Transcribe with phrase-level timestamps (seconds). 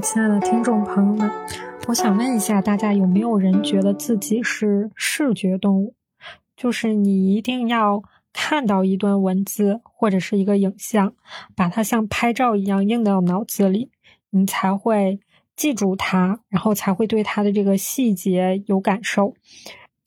[0.00, 1.28] 亲爱的听众朋友们，
[1.88, 5.94] 我想问一下大家，有没有人觉得自己是视觉动物？
[6.56, 11.14] 就是你一定要看到一段文字或者是一个影像，
[11.56, 13.90] 把它像拍照一样印到脑子里，
[14.30, 15.18] 你才会
[15.56, 19.34] 记住它，然后才会对它的这个细节有感受。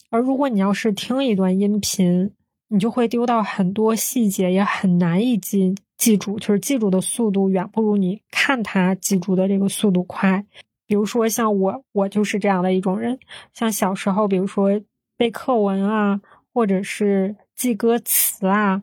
[0.09, 2.31] 而如果你要是听一段音频，
[2.69, 10.43] 你就会丢到很多细节，也很难以记记住，就是记住的速度远不如你看他记住的这个速度快。
[10.87, 13.19] 比如说像我，我就是这样的一种人。
[13.53, 14.81] 像小时候，比如说
[15.15, 16.19] 背课文啊，
[16.51, 18.81] 或者是记歌词啊，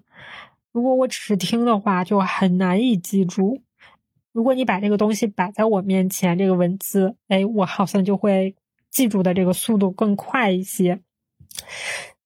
[0.70, 3.60] 如果我只是听的话，就很难以记住。
[4.32, 8.55] 如果你把这个东西摆在我面前，这个文字，哎，我好像就会
[8.92, 11.00] 记住的这个速度更快一些。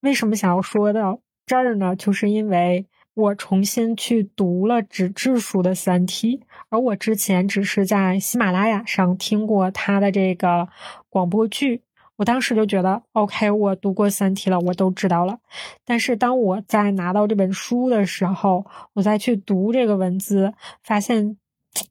[0.01, 1.19] 为什么想要说到？
[1.47, 2.85] 这儿呢，就是因为
[3.15, 6.37] 我重新去读了纸质书的《三体》，
[6.69, 10.67] 而我之前只是在喜马拉雅上听过他的这个
[11.09, 11.83] 广播剧，
[12.15, 15.37] 我当时就觉得 OK，我读过《三体》了，我都知道了。
[15.85, 20.53] 但是当我在拿到这本书的时候，我再去读这个文字，
[20.83, 21.37] 发现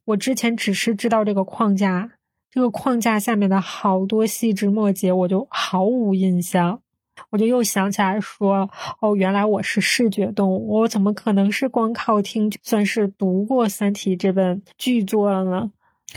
[0.05, 2.11] 我之前只是知道这个框架，
[2.51, 6.82] 这个框架下面的好多细枝末节，我就毫无印象。
[7.29, 8.69] 我就又想起来说，
[8.99, 15.71] 哦，原来我是视觉动物，我怎么可能是光靠听算是读过《三体》这本巨作了呢？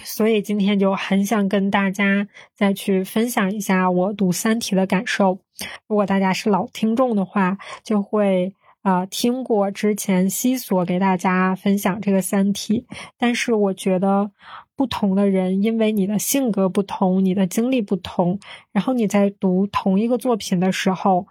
[0.04, 5.38] 所以今天就很想跟大家再去分享一下我读《三体》的感受。
[5.86, 8.52] 如果大家是老听众的话，就会
[8.86, 12.86] 啊听过之前西索给大家分享这个《三体》，
[13.18, 14.30] 但是我觉得。
[14.78, 18.38] 不同的人，因为你的性格不同，你的经历不同，
[18.72, 21.26] 然后你在读同一个作品的时候，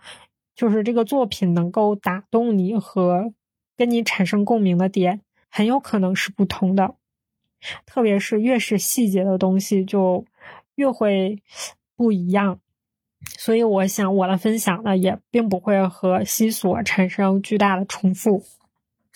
[0.56, 3.32] 就是这个作品能够打动你和
[3.78, 6.96] 跟你产生共鸣的点，很有可能是不同的。
[7.86, 10.26] 特别是越是细节的东西，就
[10.74, 11.44] 越会
[11.96, 12.60] 不一样。
[13.38, 18.44] 所以，我想我的分享呢，也并不会和西索产生巨大的重复。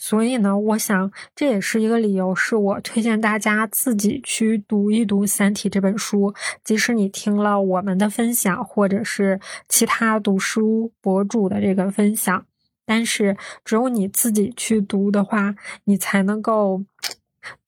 [0.01, 6.33] 所以呢，我想这也是一个理由，是我推荐大家自己去读一读《三体》这本书。
[6.63, 12.45] 即使你听了我们的分享，或者是其他读书博主的这个分享，
[12.85, 16.85] 但是只有你自己去读的话，你才能够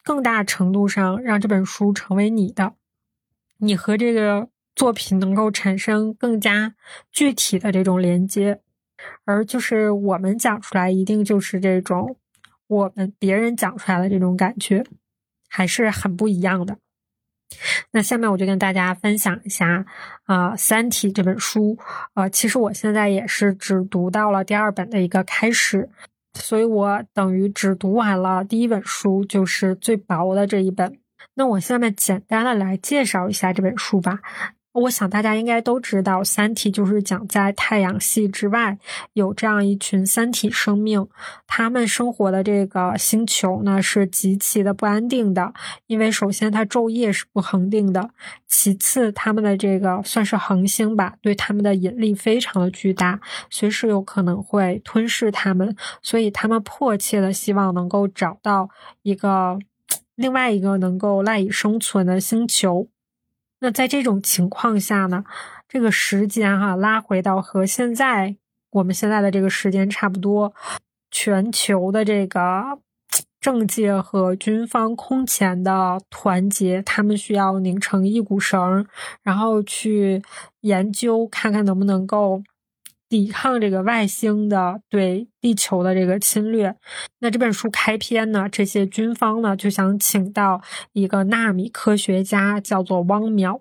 [0.02, 2.74] 更大程度上让这本书成为你的，
[3.58, 6.76] 你和这个作品能够产生更加
[7.12, 8.62] 具体的这种连接，
[9.26, 12.18] 而就是我们讲出来，一定就是这种。
[12.68, 14.86] 我们别人讲出来的这种感觉
[15.50, 16.78] 还是很不一样的。
[17.92, 19.86] 那下面我就跟大家分享一下
[20.24, 21.78] 啊，《三体》这本书。
[22.14, 25.90] 呃，其实我现在也是只读到了第二本的一个开始，
[26.34, 30.98] 所以我等于只读完了第一本书，就是最薄的这一本。
[31.34, 34.22] 那我下面简单的来介绍一下这本书吧。
[34.74, 38.78] 我想大家应该都知道，《三体》就是讲在太阳系之外
[39.14, 41.06] 有这样一群三体生命，
[41.46, 45.54] 他们生活的这个星球呢是极其的不安定的，
[45.88, 48.12] 因为首先它昼夜是不恒定的，
[48.48, 58.70] 其次他们的这个算是恒星吧，对他们的引力非常的巨大，随时有可能会吞噬他们，所以他们迫切的希望能够找到
[59.02, 59.59] 一个
[60.16, 62.88] 另外一个能够赖以生存的星球。
[63.61, 65.23] 那在这种情况下呢，
[65.67, 68.35] 这个时间哈拉回到和现在
[68.72, 70.53] 我们现在的这个时间差不多，
[71.11, 72.79] 全球的这个
[73.39, 78.85] 政界和军方空前的团结，他们需要拧成一股绳，
[79.22, 80.23] 然后去
[80.61, 82.41] 研究看看能不能够。
[83.11, 86.73] 抵抗这个外星的对地球的这个侵略，
[87.19, 90.61] 那这本书开篇呢，这些军方呢就想请到
[90.93, 93.59] 一个纳米科学家，叫做汪淼。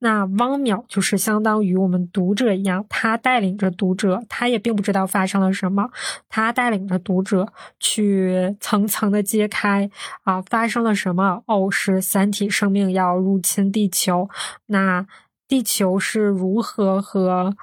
[0.00, 5.88] 那汪淼就是相当于我们读者一样，他带领着读者，他也并不知道发生了什么，
[6.28, 7.50] 他带领着读者
[7.80, 9.88] 去层层的揭开
[10.24, 11.42] 啊，发生了什么？
[11.46, 14.28] 哦，是三体生命要入侵地球，
[14.66, 15.06] 那
[15.48, 17.56] 地球是如何和？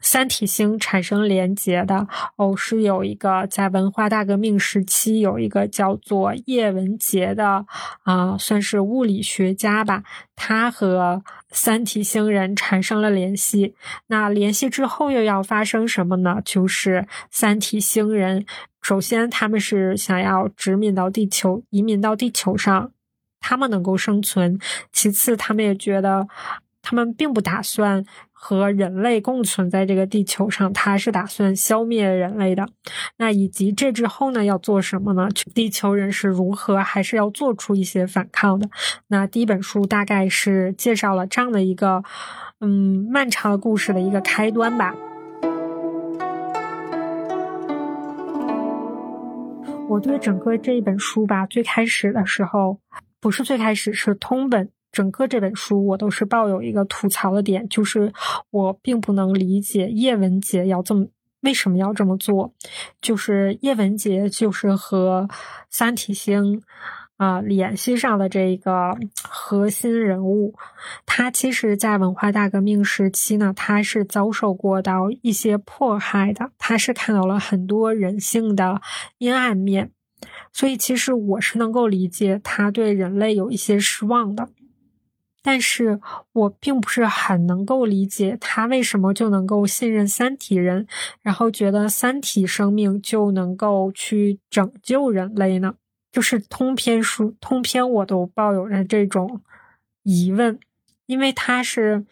[0.00, 2.06] 三体星产生连结的
[2.36, 7.66] 哦，是有一个在文化大革命时期有一个叫做叶文洁的
[8.04, 10.04] 啊，算是物理学家吧，
[10.36, 13.74] 他和三体星人产生了联系。
[14.06, 16.40] 那联系之后又要发生什么呢？
[16.44, 18.46] 就是三体星人
[18.80, 22.92] 首先他们是想要殖民到地球，移民到地球上，
[23.40, 24.58] 他们能够生存。
[24.92, 26.28] 其次，他们也觉得。
[26.80, 28.02] 他们并不打算
[28.40, 32.68] 和人类共存在这个地球上，他是打算消灭人类的。
[33.16, 35.28] 那以及这之后呢，要做什么呢？
[35.52, 38.70] 地球人是如何还是要做出一些反抗的？
[39.08, 42.04] 那第一本书大概是介绍了这样的一个，
[42.60, 44.94] 嗯，漫长的故事的一个开端吧。
[49.88, 52.78] 我对整个这一本书吧，最开始的时候
[53.20, 54.70] 不是最开始，是通本。
[54.98, 58.12] 整个这本书，我都是抱有一个吐槽的点，就是
[58.50, 61.06] 我并不能理解叶文洁要这么
[61.42, 62.52] 为什么要这么做。
[63.00, 65.28] 就是叶文洁就是和
[65.70, 66.60] 三体星
[67.16, 70.52] 啊联系上的这个核心人物，
[71.06, 78.80] 他其实，在文化大革命时期呢，他是遭受过到一些迫害的，他是看到了很多人性的
[79.18, 79.92] 阴暗面，
[80.52, 84.48] 所以其实我是能够理解他对人类有一些失望的。
[85.42, 86.00] 但是
[86.32, 90.86] 我并不是很能够理解他为什么就能够信任三体人，
[91.22, 95.74] 然后觉得三体生命就能够去拯救人类呢？
[96.10, 99.40] 就是通篇书通篇我都抱有着这种
[100.02, 100.58] 疑问，
[101.06, 102.04] 因为他是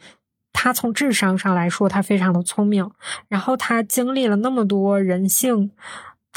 [0.53, 2.91] 他从智商上来说他非常的聪明，
[3.29, 5.71] 然后他经历了那么多人性。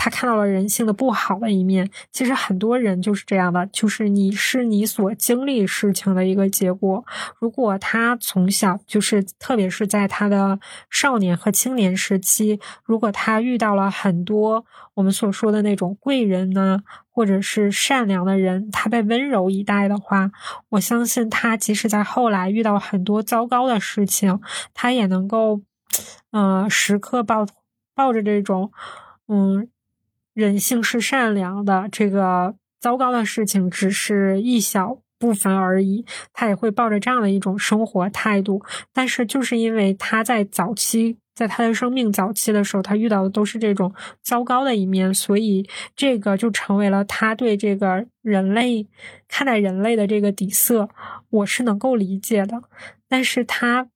[0.02, 1.90] 他看到了人性的不好的一面。
[2.10, 7.04] 其实很多人就是这样的，就是你是你所经历事情的一个结果。
[7.38, 10.58] 如果他从小就是，特别是在他的
[10.90, 14.64] 少年和青年时期，如果他遇到了很多
[14.94, 16.80] 我们所说的那种贵人呢，
[17.12, 20.32] 或者是善良的人，他被温柔以待的话，
[20.70, 24.40] 我相信他即使在后来遇到很多糟糕的事情，
[24.74, 25.62] 他也能够，
[26.32, 27.46] 呃，时刻抱
[27.94, 28.72] 抱着这种，
[29.28, 29.68] 嗯。
[30.40, 36.06] 人性是善良的，这个糟糕的事情只是一小部分而已。
[36.32, 38.64] 他也会抱着这样的一种生活态度，
[38.94, 43.94] 但是就是因为他在早期，在他的生命早期的时候，他遇到的都是这种
[44.24, 48.88] 糟糕的一面，所以这个就成为了他对这个人类
[49.28, 50.88] 看待人类的这个底色。
[51.30, 52.62] 我是能够理解的，
[53.10, 53.90] 但是他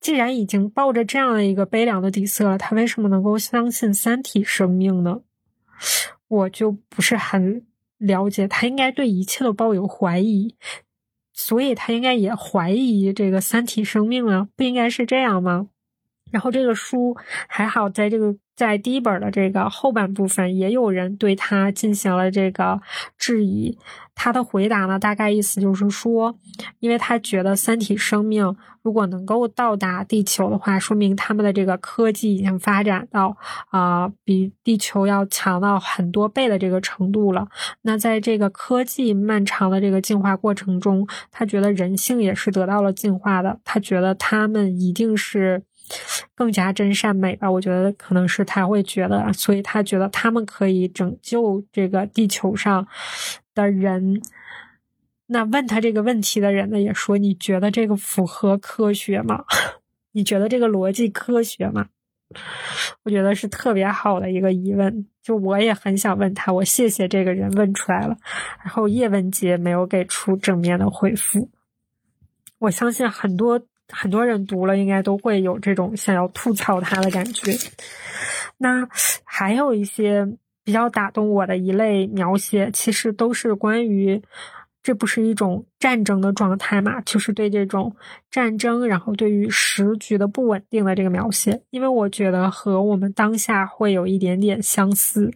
[0.00, 5.20] 既然已经抱着这样的一个悲凉的底色了，他为什么能够相信三体生命呢？
[6.28, 7.66] 我就不是很
[7.98, 10.56] 了解，他应该对一切都抱有怀疑，
[11.32, 15.68] 所以他应该也怀疑这个三体生命啊，不应该是这样吗？
[16.34, 17.16] 然后这个书
[17.48, 18.34] 还好，在这个。
[18.56, 22.80] 在第一本的这个后半部分，也有人对他进行了这个
[23.18, 23.76] 质疑。
[24.14, 26.38] 他的回答呢，大概意思就是说，
[26.78, 33.36] 因为他觉得三体生命如果能够到达地球的话，说明他们的这个科技已经发展到
[33.70, 37.48] 啊，比地球要强到很多倍的这个程度了。
[37.82, 43.58] 那在这个科技漫长的这个进化过程中，他觉得人性也是得到了进化的。
[43.64, 45.64] 他觉得他们一定是。
[46.34, 52.86] 更加真善美吧，我觉得可能是他会觉得，所以他觉得他们可以拯救这个地球上
[53.54, 54.20] 的人。
[55.26, 59.44] 那问他这个问题的人呢，也说：“你觉得这个符合科学吗？
[60.12, 61.86] 你觉得这个逻辑科学吗？”
[63.04, 66.52] 我觉得是特别好的一个疑问，就我也很想问他。
[66.52, 68.16] 我谢谢这个人问出来了，
[68.62, 71.48] 然后叶文洁没有给出正面的回复。
[72.58, 73.60] 我相信很多。
[73.92, 77.52] 很多人读了，应该都会有这种想要吐槽他的感觉。
[78.58, 78.88] 那
[79.24, 80.26] 还有一些
[80.64, 84.22] 比较打动我的一类描写，其实都是关于
[84.82, 87.00] 这不是一种战争的状态嘛？
[87.02, 87.94] 就是对这种
[88.30, 91.60] 战争，然后对于时局的不稳定的这个描写。
[91.70, 95.30] 因为我觉得和我们当下会有一点点相似，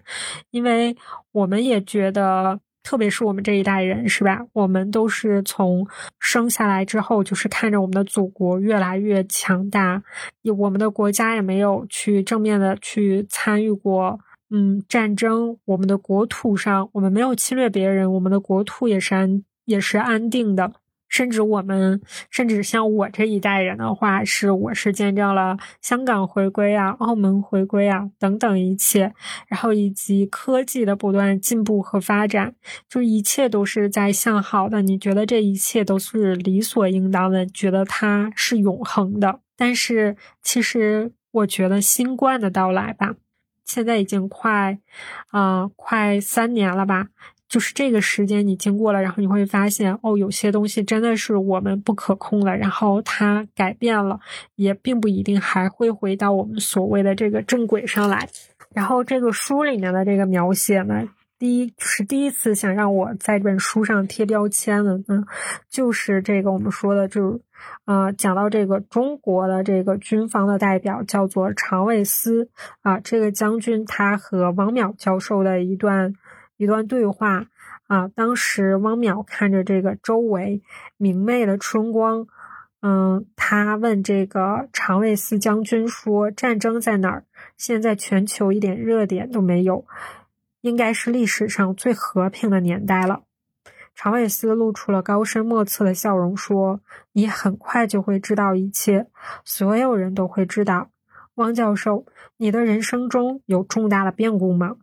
[0.50, 0.96] 因为
[1.32, 2.60] 我们也觉得。
[2.88, 4.40] 特别是我们这一代人，是吧？
[4.54, 5.87] 我们都是从
[6.18, 10.02] 生下来之后，就是看着我们的祖国越来越强大，
[10.40, 14.18] 也我们的国家也没有去正面的去参与过，
[14.49, 15.59] 嗯，战争。
[15.66, 20.73] 我们的国土上，我们没有侵略别人，我们的国土也是安，也是安定的。
[21.08, 22.00] 甚至我们，
[22.30, 29.12] 甚至像我这一代人的话，是我是见证了香港回归啊、澳门回归啊等等一切，
[29.48, 32.54] 然后以及科技的不断进步和发展，
[32.88, 34.82] 就一切都是在向好的。
[34.82, 39.40] 你觉得这一切都是理所应当的，觉得它是永恒的。
[39.56, 43.14] 但是其实我觉得新冠的到来吧，
[43.64, 44.78] 现在已经快，
[45.30, 47.08] 啊，快三年了吧。
[47.48, 54.20] 就是这个时间你经过了，然后你会发现，哦，有些东西真的是我们不可控的，然后它改变了，
[54.56, 58.28] 也并不一定还会回到我们所谓的这个正轨上来。
[58.74, 65.24] 然后这个书里面的这个描写呢，第一是第一次想让我在这本书上贴标签的呢，
[65.70, 67.40] 就是这个我们说的，就是
[67.86, 72.50] 呃，讲到这个中国的这个军方的代表叫做常卫思
[72.82, 76.12] 啊，这个将军他和王淼教授的一段
[76.58, 77.46] 一段对话
[77.86, 80.60] 啊，当时汪淼看着这个周围
[80.98, 82.26] 明媚的春光，
[82.82, 87.24] 嗯，他问这个常卫思将军说：“战争在哪儿？
[87.56, 89.86] 现在全球一点热点都没有。”
[90.60, 93.22] 应该是历史上最和平的年代了。
[93.94, 96.80] 常卫思露出了高深莫测的笑容，说
[97.14, 99.06] ：“你很快就会知道一切，
[99.44, 100.90] 所有人都会知道。”
[101.36, 102.04] 汪教授，
[102.36, 104.76] 你的人生中有重大的变故吗？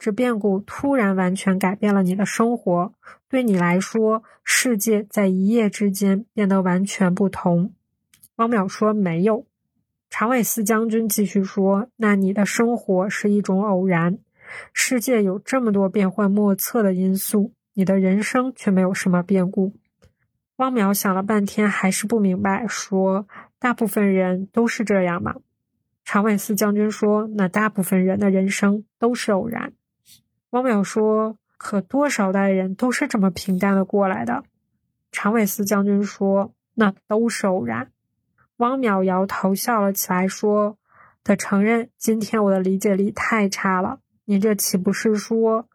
[0.00, 2.94] 这变故突然完全改变了你的生活，
[3.28, 7.74] 对你来说，世界在一夜之间变得完全不同。
[8.36, 9.44] 汪淼说：“没有。”
[10.08, 14.18] 常卫思将军继续说：“那你的生活是一种偶然。”
[14.72, 19.74] 世界有这么多变幻莫测的因素，你的人生却没有什么变故。
[20.56, 23.28] 汪淼想了半天，还是不明白，说
[23.60, 25.34] ：“大部分人都是这样吗？”
[26.06, 29.74] 常伟斯将军说：“那大部分人的人生都是偶然。”
[30.50, 34.44] 汪淼说：“可多少代人都是这么平淡的过来的？”
[35.12, 37.90] 常伟思将军说：“那都是偶然。”
[38.58, 40.76] 汪淼摇头笑了起来，说
[41.24, 45.68] ：“他承认，今天我的理解力太差了。”你这岂不是说？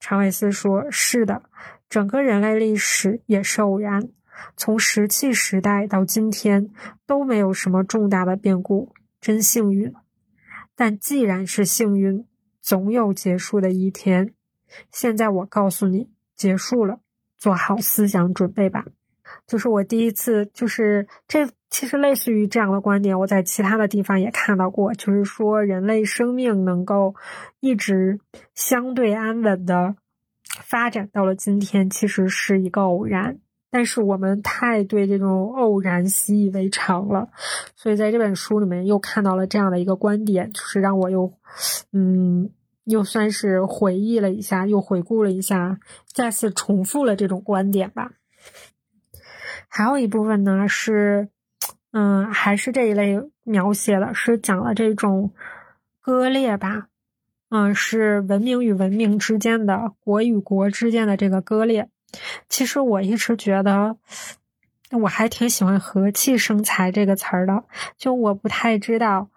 [0.00, 1.42] 常伟思说：“是的，
[1.88, 4.08] 整个人类历史也是偶然，
[4.56, 6.70] 从石器时代到今天
[7.06, 9.94] 都没有什么重大的变故，真幸运。
[10.74, 12.26] 但既然是幸运，
[12.62, 14.32] 总有结束的一天。
[14.90, 17.00] 现在我告诉你，结束了，
[17.36, 18.86] 做好思想准备吧。”
[19.46, 27.14] 就是我第一次，就是这其实类似于这样的观点，我在其他的地方也看到过，就是说人类生命能够
[27.60, 28.20] 一直
[28.54, 29.96] 相对安稳的
[30.44, 33.38] 发展到了今天，其实是一个偶然。
[33.74, 37.30] 但是我们太对这种偶然习以为常了，
[37.74, 41.32] 所以在这本书里面又看到了这样的一个观点，就是让我又，
[41.90, 42.50] 嗯，
[42.84, 48.12] 又算是回忆了一下，又回顾了一下，再次重复了这种观点吧。
[49.68, 51.30] 还有一部分呢是，
[51.92, 55.32] 嗯，还是这一类描写的，是讲了这种
[56.02, 56.88] 割裂吧，
[57.48, 61.88] 嗯，是文明与文明之间的，国与国之间的这个割裂。
[62.48, 63.96] 其实我一直觉得，
[64.90, 67.64] 我还挺喜欢“和气生财”这个词儿的，
[67.96, 69.28] 就我不太知道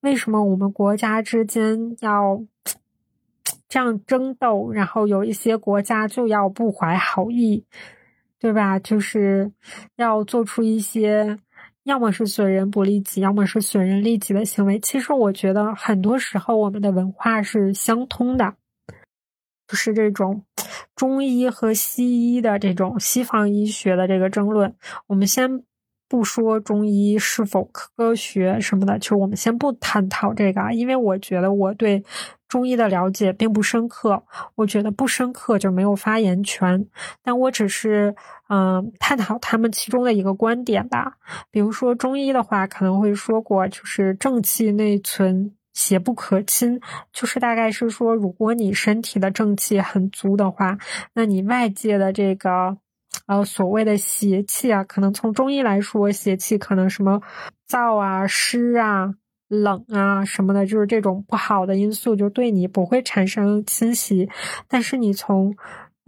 [0.00, 2.42] 为什么我们国家之间要
[3.68, 7.64] 这样争斗，然后有一些国家就要不怀好意。
[8.40, 8.78] 对吧？
[8.78, 9.50] 就是
[9.96, 11.40] 要做出一些，
[11.82, 14.78] 要么是损人不利己，要么是损人利己的行为。
[14.78, 18.54] 其实我觉得很多时候我们的文化是相通的，
[19.68, 20.42] 就是这种
[20.96, 24.74] 中医和西医的这种西方医学的这个争论。
[25.06, 25.62] 我们先
[26.08, 32.02] 不说中医是否科学什么的，就是我们先不探讨这个，因为我觉得我对。
[32.48, 34.22] 中医的了解并不深刻，
[34.54, 36.86] 我觉得不深刻就没有发言权。
[37.22, 38.14] 但我只是
[38.48, 41.18] 嗯探讨他们其中的一个观点吧。
[41.50, 46.80] 比如说中医的话，可能会说过，就是正气内存，邪不可侵。
[47.12, 50.76] 就是大概是说，如果你身体的正气很足的话，
[51.14, 52.76] 那你外界的这个
[53.26, 57.22] 呃所谓的邪气啊，可能从中医来说，邪气可能什么
[57.68, 59.14] 燥啊、湿啊。
[59.50, 64.28] 冷啊什么的，就是这种不好的因素，就对你不会产生侵袭。
[64.68, 65.56] 但是你从，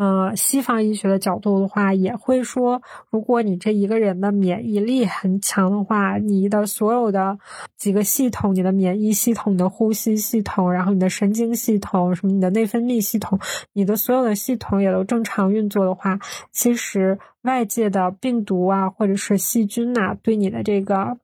[0.00, 2.80] 呃，西方医学的角度的话，也会说，
[3.10, 7.38] 如果你这一个人的免疫力很强的话，你的所有的
[7.76, 13.38] 几个系统，你的免疫系统、你的呼吸系统，然后你的神经系统，什么你的内分泌系统，
[13.74, 16.18] 你的所有的系统也都正常运作的话，
[16.50, 21.18] 其实外界的病毒啊，或者是细菌呐，对你的这个。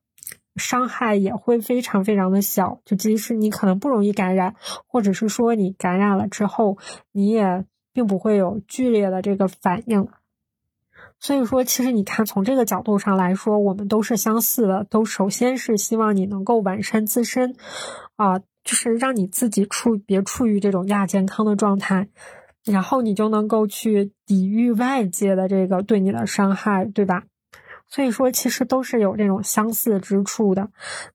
[0.57, 4.55] 伤害也会非常非常的小，就即使你可能不容易感染，
[4.87, 6.79] 或者是说你感染了之后，
[7.13, 10.07] 你也并不会有剧烈的这个反应。
[11.19, 17.57] 所以说，其实你看从这个角度上来说，我们都是相似的，都首先是希望你能够完善自身，
[18.17, 22.09] 啊，就是让你自己处别处于这种亚健康的状态，
[22.67, 27.25] 然后你就能够去抵御外界的这个对你的伤害，对吧？
[27.89, 30.69] 所以说，其实都是有这种相似之处的。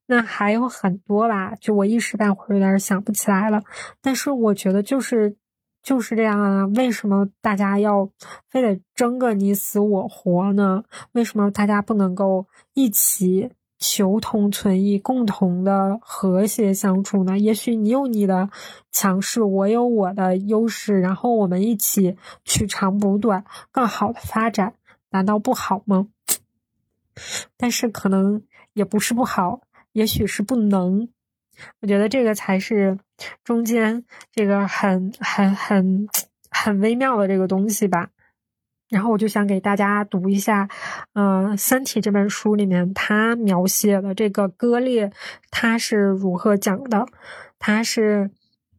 [0.07, 3.61] 那还有很多吧，就我一时半会儿有点想不起来了。
[4.01, 5.35] 但是我觉得就是
[5.81, 6.65] 就是这样啊。
[6.75, 8.09] 为什么大家要
[8.49, 10.83] 非得争个你死我活呢？
[11.13, 17.37] 为什么大家不能够一起求同存异、共同的和谐相处呢？
[17.37, 18.49] 也许你有你的
[18.91, 24.75] 强势，我有我的优势，然后我们一起取长补短，更好的发展，
[25.09, 26.07] 难道不好吗？
[27.57, 29.61] 但是可能也不是不好，
[29.93, 31.09] 也许是不能。
[31.81, 32.97] 我觉得这个才是
[33.43, 36.07] 中间这个很很很
[36.49, 38.09] 很微妙的这个东西吧。
[38.89, 40.67] 然后我就想给大家读一下，
[41.13, 45.13] 嗯，《三体》这本书里面他描写的这个割裂，
[45.49, 47.05] 他是如何讲的？
[47.57, 48.31] 他是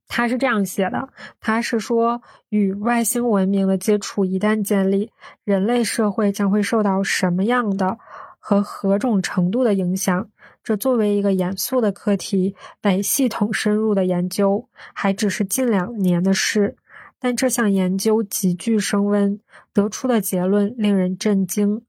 [0.09, 1.09] 他是这样写的：
[1.41, 2.21] 他是说，
[2.51, 5.11] 与外星文明的接触一旦建立，
[5.45, 7.97] 人类社会将会受到什么样的
[8.39, 10.29] 和何种程度的影响？
[10.65, 16.77] 这作为一个严肃的课题，被系统深入的研究，还只是近两年的事。
[17.19, 19.41] 但这项研究急剧升温，
[19.73, 21.83] 得出的结论令人震惊。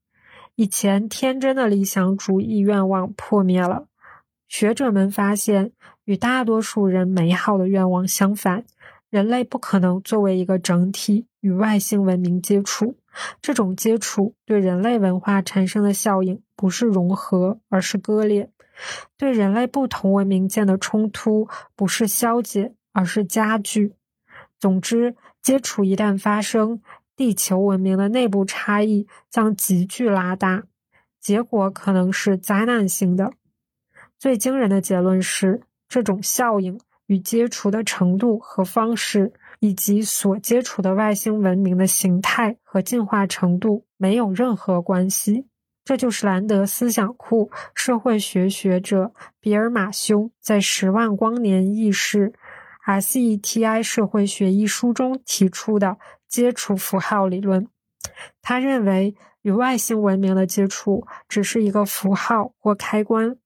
[0.56, 3.88] 以前天真的理想主义愿望破灭了。
[4.48, 5.72] 学者们发现，
[6.06, 8.64] 与大多数人美好的愿望相反，
[9.10, 12.96] 人类不可能作为一个整体与外星文明接触。
[13.42, 18.48] 这种接触对人类文化产生的效应不是融合，而是割裂；
[19.18, 23.94] 对人类不同文明间的冲突不是消解，而是加剧。
[24.60, 26.82] 总之，接触一旦发生，
[27.16, 30.64] 地球文明的内部差异将急剧拉大，
[31.20, 33.34] 结果可能是灾难性的。
[34.18, 45.46] 最惊人的结论是，这种效应与接触的程度和方式，以及所接触的外星文明的形态和进化程度没有任何关系。
[45.86, 52.30] 这就是兰德思想库社会学学者比尔马修在《十万光年意识》。
[52.86, 55.98] SETI 社会学一书中提出的
[56.28, 57.70] 接触符号理论，
[58.42, 63.38] 他认为与外星文明的接触只是一个符号或开关，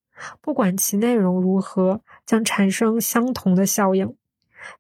[0.42, 4.16] 不管其内容如何，将产生相同的效应。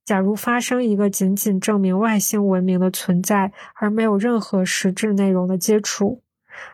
[0.03, 6.23] 假如发生一个仅仅证明外星文明的存在而没有任何实质内容的接触，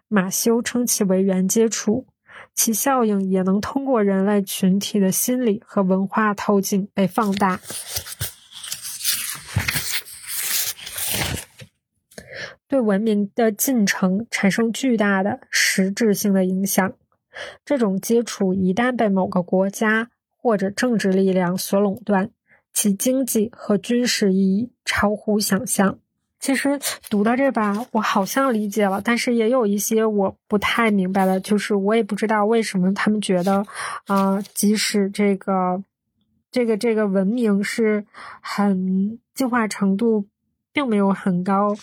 [0.07, 2.07] 马修称其为原接触。
[2.55, 7.59] 其效应也能通过人类群体的心理和文化透镜被放大，
[12.67, 16.93] 对文明的进程产生巨大的实质性的影响。
[17.65, 22.29] 这种接触一旦被某个国家或者政治力量所垄断，
[22.71, 25.97] 其经济和军事意义超乎想象。
[26.43, 26.77] 其实
[27.09, 33.65] 读到这吧，我好像理解了，但是也有一些我不太明白的，就是我也不知道为什么他们觉得，
[34.07, 35.81] 啊，即使这个
[36.51, 38.05] 这个这个文明是
[38.41, 40.25] 很进化程度
[40.73, 41.77] 并没有很高，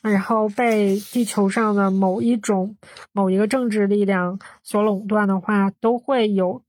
[0.00, 2.74] 然后被地球上的某一种
[3.12, 6.62] 某一个政治力量所垄断的话，都会有。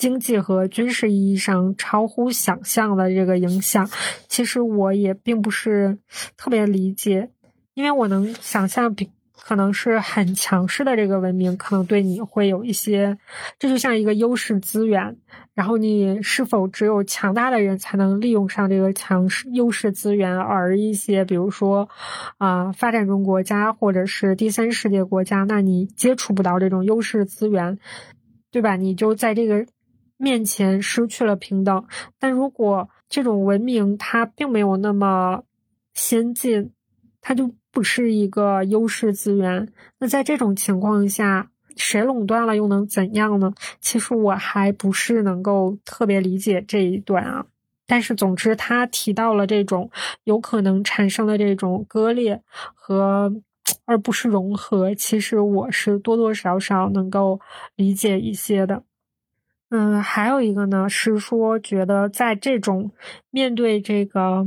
[0.00, 3.86] 经济和军事意义上超乎想象的这个影响，
[4.28, 5.98] 其实我也并不是
[6.38, 7.28] 特别理解，
[7.74, 13.18] 因为我能想象，比可能是很强势的这个文明，可能对你会有一些，
[13.58, 15.18] 这就像一个优势资源，
[15.52, 21.90] 然后你是否只有强大的人才能利用上这个强势优势资源，而一些比如说
[22.38, 27.78] 啊发展中国家或者是第三世界国家，那你接触不到这种优势资源，
[28.50, 28.76] 对吧？
[28.76, 29.66] 你就在这个。
[30.22, 31.86] 面前失去了平等，
[32.18, 35.42] 但如果这种文明它并没有那么
[35.94, 36.72] 先进，
[37.22, 39.72] 它就不是一个优势资源。
[39.98, 43.54] 那在这种情况下，谁垄断了又能怎样呢？
[43.80, 47.46] 其实我还不是能够特别理解这一段啊。
[47.86, 49.90] 但是总之，他提到了这种
[50.24, 52.42] 有可能产生的这种割裂
[52.74, 53.32] 和
[53.86, 57.40] 而不是融合，其实我是多多少少能够
[57.74, 58.82] 理解一些的。
[59.70, 62.90] 嗯，还有一个呢，是说觉得在这种
[63.30, 64.44] 面对这个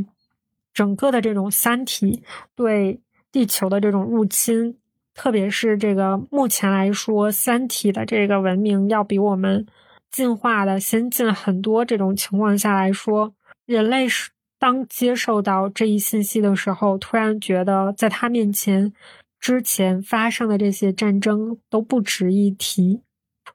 [0.73, 2.21] 整个的这种三体
[2.55, 2.99] 对
[3.31, 4.77] 地球的这种入侵，
[5.13, 9.65] 特别是这个目前来说，三体的这个文明要比我们
[10.11, 11.85] 进化的先进很多。
[11.85, 13.33] 这种情况下来说，
[13.65, 18.91] 人类是当接受到这一信息的时候，突然觉得在他面前
[19.39, 23.01] 之前发生的这些战争都不值一提。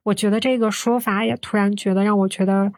[0.04, 2.72] 我觉得这个说法也突然觉得让我觉得，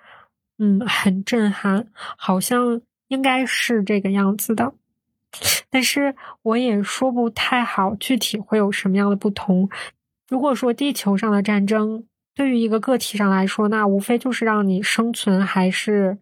[0.59, 4.72] 嗯，很震撼，好像应该是这个样子的，
[5.70, 9.68] 但是我也说不太好具体会有什么样的不同。
[10.28, 12.04] 如果说地球上的战争
[12.35, 16.18] 对于一个个体上来说，那无非就是让你生存还是，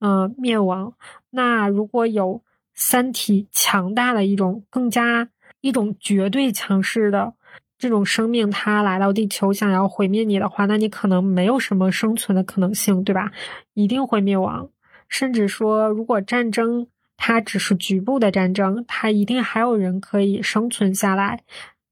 [0.00, 0.94] 呃，灭亡。
[1.30, 2.42] 那如果有
[2.74, 5.28] 三体强大的一种更加
[5.60, 7.34] 一种绝对强势的。
[7.78, 13.30] 这种生命它来到地球想要毁灭你的话，那你可能没有什么生存的可能性，对吧？
[13.74, 14.68] 一定会灭亡。
[15.08, 21.42] 甚至说，如果战争它只是局部的战争，它一定还有人可以生存下来，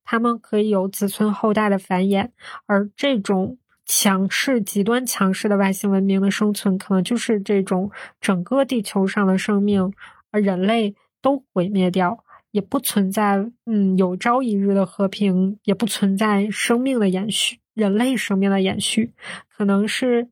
[0.04, 2.30] 他们可以有子孙后代的繁衍。
[2.66, 9.92] 而这种强势、极端强势的外星文明的生存，可能就是这种整个地球上的生命，
[10.32, 12.24] 而人类都毁灭掉。
[12.56, 19.12] 也不存在，嗯，有朝一日的和平，也不存在生命的延续，人类生命的延续，
[19.54, 20.26] 可能是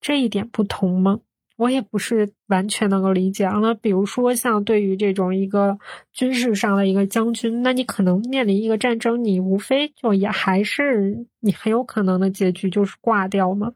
[0.00, 1.20] 这一点不同吗？
[1.58, 3.44] 我也不是完全能够理解。
[3.44, 5.78] 那比如说，像对于这种一个
[6.14, 13.70] 军事上的一个将军，那你可能面临一个战争，你无非就也还是你很有可能的结局就是挂掉嘛。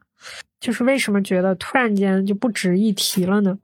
[0.59, 3.59] 就是为什么觉得突然间就不值一提了呢？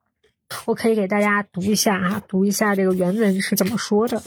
[0.65, 4.21] 我可以给大家读一下哈，读一下这个原文是怎么说的。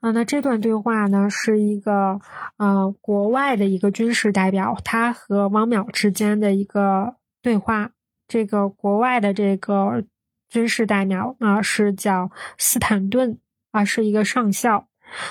[0.00, 2.20] 啊，那这段对话呢，是一个
[2.56, 7.90] 呃国外的一个军事代表，他和汪淼之间的一个对话。
[8.26, 10.02] 这个国外的这个
[10.48, 13.38] 军事代表啊，是叫斯坦顿
[13.70, 14.88] 啊，是一个上校。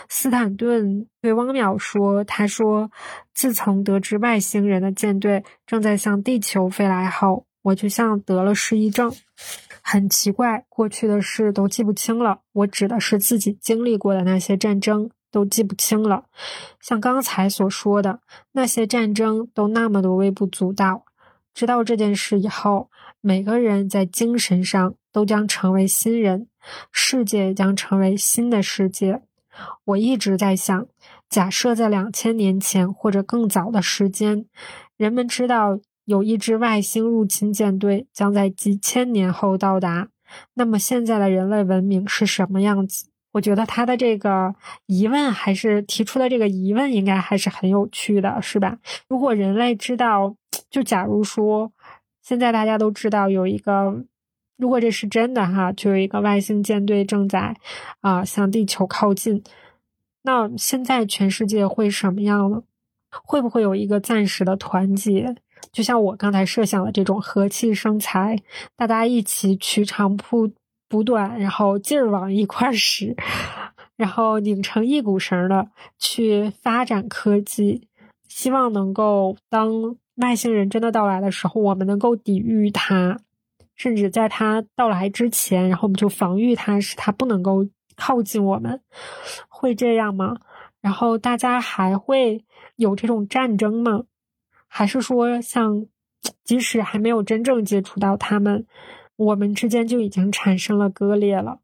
[0.07, 2.91] 斯坦顿对汪淼说：“他说，
[3.33, 9.11] 自从得知外星人的舰队正在向地球飞来后。”我就像得了失忆症，
[9.81, 12.41] 很奇怪，过去的事都记不清了。
[12.51, 16.25] 我指的是自己经历过的那些战争都记不清了。
[16.81, 18.19] 像刚才所说的
[18.51, 21.05] 那些战争都那么的微不足道。
[21.53, 22.89] 知道这件事以后，
[23.21, 26.47] 每个人在精神上都将成为新人，
[26.91, 29.21] 世界将成为新的世界。
[29.85, 30.85] 我一直在想，
[31.29, 34.47] 假设在两千年前或者更早的时间，
[34.97, 35.79] 人们知道。
[36.05, 40.09] 有一支外星入侵舰队将在几千年后到达，
[40.55, 43.07] 那么现在的人类文明是什么样子？
[43.31, 44.53] 我觉得他的这个
[44.85, 48.77] 疑问，还是提出的这个疑问，应该还是很有趣的，是吧？
[49.07, 50.35] 如果人类知道，
[50.69, 51.71] 就假如说
[52.21, 54.05] 现在大家都知道有一个，
[54.57, 57.55] 如果这是真的哈，就有一个外星舰队正在
[58.01, 59.43] 啊向地球靠近，
[60.21, 62.61] 那现在全世界会什么样呢？
[63.09, 65.35] 会不会有一个暂时的团结？
[65.71, 68.37] 就像我刚才设想的这种和气生财，
[68.75, 70.51] 大家一起取长补
[70.89, 73.15] 补短，然后劲儿往一块使，
[73.95, 77.87] 然后拧成一股绳的去发展科技，
[78.27, 83.19] 希望能够当外星人真的到来的时候，我们能够抵御它，
[83.75, 88.81] 甚至在它到来之前，然后我们就防御它，使它不能够靠近我们，
[89.49, 90.37] 会这样吗？
[90.81, 92.43] 然后大家还会
[92.75, 94.03] 有这种战争吗？
[94.75, 95.85] 还是说，像
[96.43, 98.65] 即使还没有真正接触到他们，
[99.15, 101.59] 我们之间就已经产生了割裂了。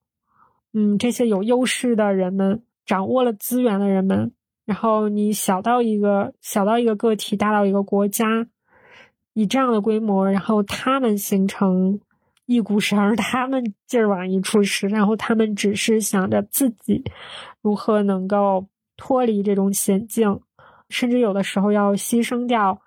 [0.74, 4.32] 嗯，这些有优势的人们，掌握了资源的人们，
[4.63, 8.45] 然后你小到一个小到一个个体，大到一个国家，
[9.34, 12.00] 以这样的规模，然后他们形成
[12.45, 17.04] 一股绳，他们劲儿往一处使，然后他们只是想着自己
[17.63, 18.67] 如何能够
[18.98, 20.41] 脱离这种险境，
[20.89, 22.80] 甚至有的时候要牺牲掉。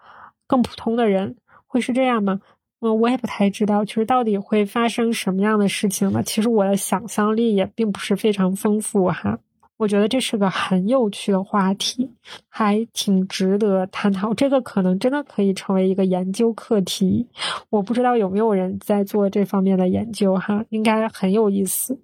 [0.53, 1.37] 更普通的人
[1.67, 2.43] 会是这样吗？
[2.81, 6.23] 嗯，我也不太知道，就是到底会发生什么样的事情呢？
[6.23, 9.39] 其实我的想象力也并不是非常丰富哈。
[9.79, 12.11] 我觉得这是个很有趣的话题，
[12.51, 14.35] 还挺值得探讨。
[14.35, 17.27] 这个可能真的可以成为一个研究课题。
[17.71, 21.99] 我不知道有没有人在做这方面的研究哈，应该很有意思。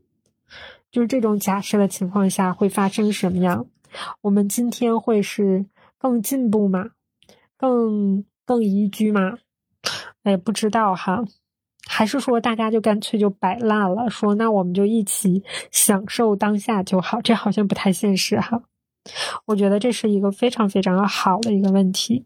[0.91, 3.67] 就是这种假设的情况下会发生什么样？
[4.23, 5.67] 我们今天会是
[5.99, 6.93] 更进步吗？
[7.59, 8.25] 更？
[8.49, 9.37] 更宜居吗？
[10.23, 11.23] 哎，不知道哈，
[11.87, 18.63] 还是说大家就干脆就摆烂了，说那我们就一起享受当下就好，这好像不太现实哈。
[19.45, 22.25] 我觉得这是一个非常非常好的一个问题。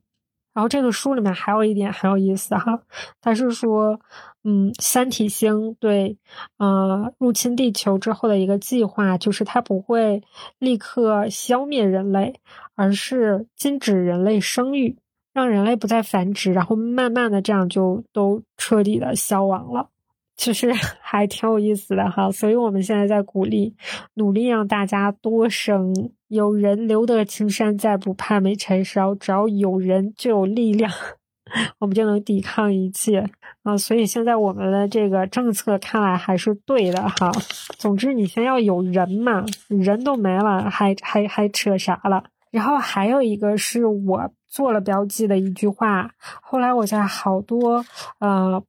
[0.54, 2.82] 然后这个书里面还有一点很有意思哈，
[3.22, 3.98] 它是说，
[4.44, 6.18] 嗯，三体星对，
[6.58, 10.22] 呃，入侵地球之后的一个计划，就是它不会
[10.58, 12.38] 立刻消灭人类，
[12.74, 14.98] 而是禁止人类生育。
[15.32, 19.88] 让人类不再繁殖，然后慢慢的这样就都彻底的消亡了，
[20.36, 22.30] 其实 还挺有意思的哈。
[22.30, 23.74] 所以我们现在在鼓励，
[24.14, 25.94] 努力让大家多生，
[26.28, 29.14] 有人留得青山在，不怕没柴烧。
[29.14, 30.92] 只要有人就有力量，
[31.80, 33.26] 我们就能抵抗一切
[33.62, 33.74] 啊。
[33.76, 37.32] 所以现在我们的这个政策看来还是对的哈。
[37.78, 42.24] 总之，你先要有人嘛，人都没了，还还还扯啥了？
[42.50, 44.30] 然后还有一个是我。
[44.52, 46.10] 做了标记的一句话，
[46.42, 47.82] 后来我在好多
[48.18, 48.62] 呃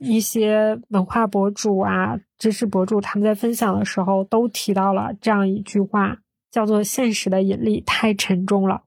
[0.00, 6.16] 一些文化博主啊、知识博主他们在分享的时候都提到了这样一句话，
[6.50, 8.82] 叫做“现实的引力太沉重了”。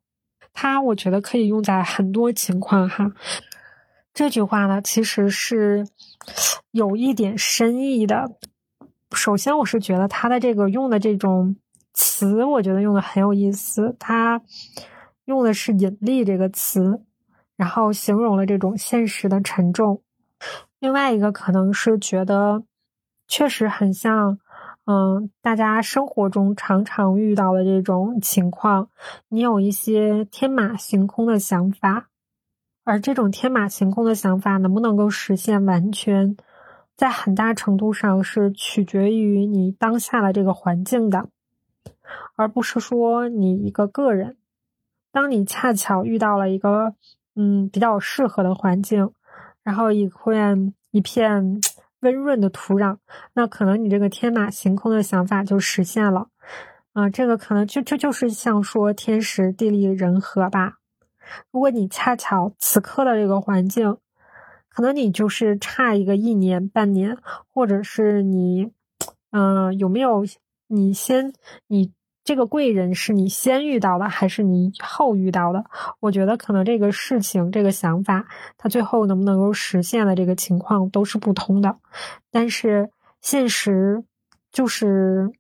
[0.52, 3.14] 它我觉得可以用在很多情况哈。
[4.14, 5.88] 这句话呢，其实是
[6.72, 8.30] 有一点深意的。
[9.14, 11.56] 首先，我是觉得它的这个用的这种
[11.94, 13.96] 词，我觉得用的很有意思。
[13.98, 14.42] 它
[15.26, 17.02] 用的是“引力”这个词，
[17.56, 20.02] 然后形容了这种现实的沉重。
[20.80, 22.64] 另外一个可能是觉得，
[23.28, 24.40] 确实很像，
[24.86, 28.90] 嗯，大家生活中常常遇到的这种情况，
[29.30, 32.08] 你有一些天马行空的想法，
[32.84, 36.36] 而这种天马行空的想法能不能够实现，完全。
[36.98, 41.30] 在很大程度上是取决于你当下的这个环境的，
[42.36, 44.38] 而不是说你一个个人。
[45.12, 46.96] 当你恰巧遇到了一个
[47.36, 49.12] 嗯比较适合的环境，
[49.64, 51.62] 然后一片一片
[52.02, 52.98] 温润的土壤，
[53.34, 56.28] 那可能你这个天马行空的想法就实现了。
[56.94, 60.80] 啊，这个可能就就就是像说天时地利人和吧。
[61.52, 63.98] 如果你恰巧此刻的这个环境。
[64.74, 67.18] 可能你就是差一个一年半年，
[67.54, 68.72] 或者是你，
[69.32, 70.24] 嗯，有没有
[70.68, 71.34] 你先
[71.68, 71.92] 你
[72.24, 75.66] 这个贵人是你先遇到的，还是你后遇到的？
[76.00, 81.78] 我觉得可能这个事情、这个想法，它最后能不能够实现的这个情况都是不同的。
[82.30, 82.90] 但是
[83.22, 84.04] 现实
[84.52, 85.32] 就是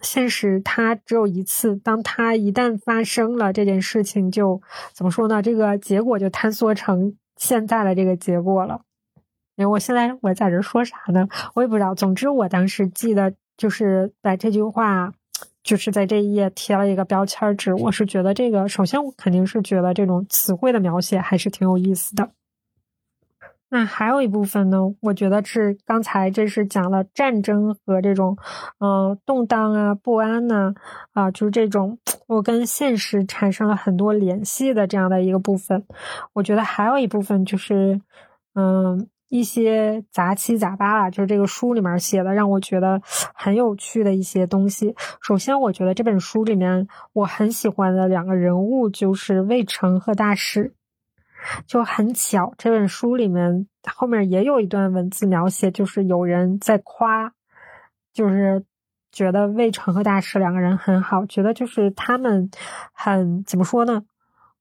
[0.00, 1.76] 现实，它只有一次。
[1.76, 4.60] 当它一旦发生了这件事情，就
[4.92, 5.42] 怎么说呢？
[5.42, 7.16] 这个结果就坍缩成。
[7.38, 8.80] 现在的这个结果了，
[9.56, 11.28] 哎，我现在我在这说啥呢？
[11.52, 11.94] 我也不知道。
[11.94, 15.12] 总之，我当时记得就是把这句话，
[15.66, 17.74] 就是在这一页贴了一个标签纸。
[17.74, 22.30] 我是觉得这个，首先我肯定是觉得这种词汇的描写还是挺有意思的。
[23.68, 28.38] 那还有一部分呢，我觉得是刚才这是讲了战争和这种，
[28.78, 30.72] 嗯，动荡啊、不安呐，
[31.12, 31.98] 啊，就是这种
[32.28, 35.84] 我跟现实产生了很多联系的这样的一个部分。
[36.32, 38.00] 我觉得还有一部分就是，
[38.54, 43.00] 嗯，一些杂七杂八啊，就是这个书里面写的让我觉得
[43.34, 44.94] 很有趣的一些东西。
[45.20, 50.72] 首先，我觉得这本书里面我很喜欢的两个人物就是魏成和大师。
[51.66, 57.32] 就很巧，这本书里面后面也有一段文字描写，就是有人在夸，
[58.12, 58.64] 就是
[59.12, 62.50] 觉得魏成和大师两个人很好，觉得就是他们
[62.92, 64.02] 很怎么说呢？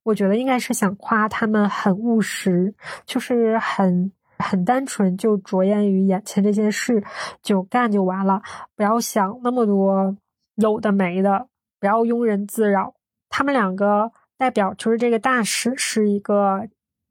[0.04, 2.76] 我觉得应该是想夸他们很务实，
[3.06, 7.04] 就是很很单纯，就着眼于眼前这些事，
[7.42, 8.42] 就干就完了，
[8.76, 10.16] 不要想那么多
[10.56, 11.48] 有的没的，
[11.80, 12.94] 不要庸人自扰。
[13.30, 16.68] 他们两个代表就是这个大使是一个。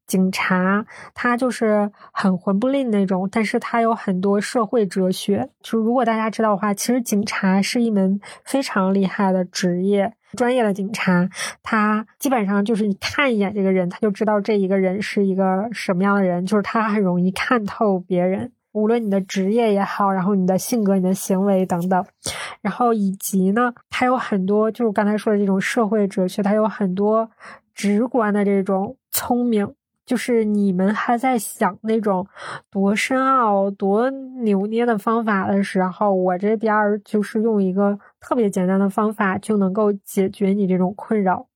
[0.07, 5.49] 警察他就是很混不吝那种，但是他有很多社会哲学。
[5.63, 11.29] 就如果大家知道的话，其实警察是一门非常厉害的职业，专业的警察，
[11.63, 22.05] 他基本上就是你看一眼这个人，他就知道这一个人是一个什么样的人，就是他很容易看透别人，无论你的职业也好，然后你的性格、你的行为等等，
[22.61, 27.31] 然后以及呢，他有很多就是刚才说的这种社会哲学，他有很多
[27.75, 29.75] 直观的这种聪明。
[30.07, 32.27] 就是你们还在想那种
[32.71, 41.47] 多深奥、多扭捏的方法的时候，我这边就是用一个特别简单的方法就能够解决你这种困扰，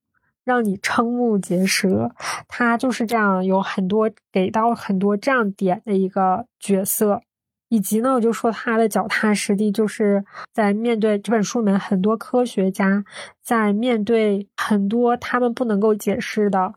[0.45, 2.11] 让你瞠目结舌。
[2.49, 7.21] 他就是这样，有很多给到很多这样点的一个角色，
[7.69, 13.05] 以及呢，我就说他的脚踏实地，就是在面对这本书里面很多科学家
[13.45, 16.73] 在面对很多他们不能够解释的。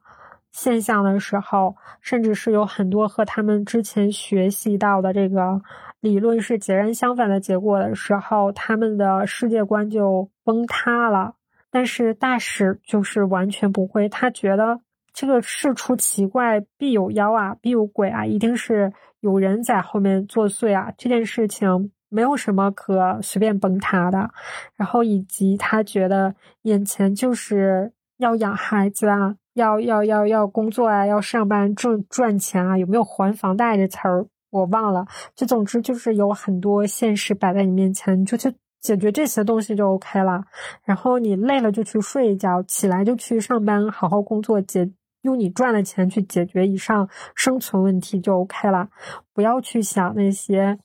[0.52, 5.62] 现象的时候，甚至是有很多和他们之前学习到的这个
[6.00, 11.36] 理论是截然相反的结果的时候，他们的世界观就崩塌了。
[11.74, 14.82] 但是大使就是完全不会，他觉得
[15.14, 20.92] 这个事出奇怪必有妖啊，必有鬼啊，一定是有人在后面作祟啊。
[20.98, 24.32] 这件事情没有什么可随便崩塌的。
[24.76, 29.36] 然后以及他觉得眼前就是要养孩子啊。
[29.56, 35.06] 要要要要工作啊，要上班赚赚钱啊，有没有还房贷这词儿我忘了。
[35.36, 40.42] 就总之就是有很多现实摆在你面前，你就去解决这些东西就 OK 了。
[40.86, 44.90] 然后你累了就去睡一觉，起来就去上班，好好工作，解
[45.24, 48.88] 用你赚的钱去解决以上生存问题就 OK 了。
[49.34, 50.80] 不要去想那些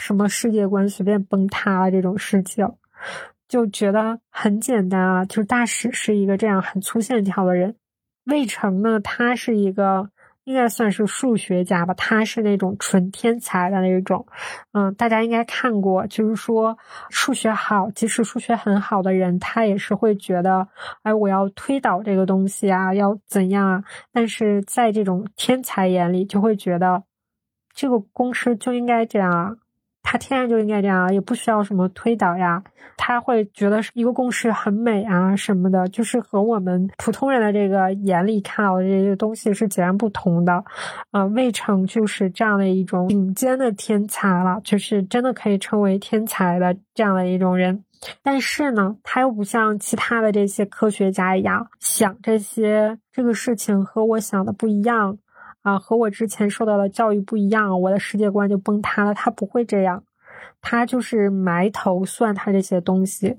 [0.00, 2.66] 什么世界观随便崩塌这种事情，
[3.48, 5.24] 就觉得很简单啊。
[5.24, 7.74] 就是大使是一个这样很粗线条的人。
[8.24, 10.10] 魏成呢，他是一个
[10.44, 14.26] 应该算是数学家吧，他是那种纯天才的那种。
[14.72, 16.76] 嗯，大家应该看过，就是说
[17.10, 20.68] 数学好，即使数学很好的人，他也是会觉得，
[21.02, 23.84] 哎，我要推导这个东西啊，要怎样啊？
[24.12, 27.02] 但是在这种天才眼里，就会觉得
[27.74, 29.56] 这个公式就应该这样啊。
[30.10, 32.62] 他天然就应该这样，也不需要什么推导呀。
[32.96, 40.64] 他会觉得一个公式很美啊什么的，就是和我们普通人的这个眼里看到的这些东西是截然不同的。
[41.10, 47.84] 啊，魏成就是这样的一种顶尖的天才了，就是真的可以称为天才的这样的一种人。
[48.22, 55.18] 但是呢，他又不像其他的这些科学家一样想这些这个事情和我想的不一样。
[55.68, 59.12] 啊，和我之前受到的教育不一样，我的世界观就崩塌了。
[59.12, 60.02] 他不会这样，
[60.62, 63.38] 他就是埋头算他这些东西。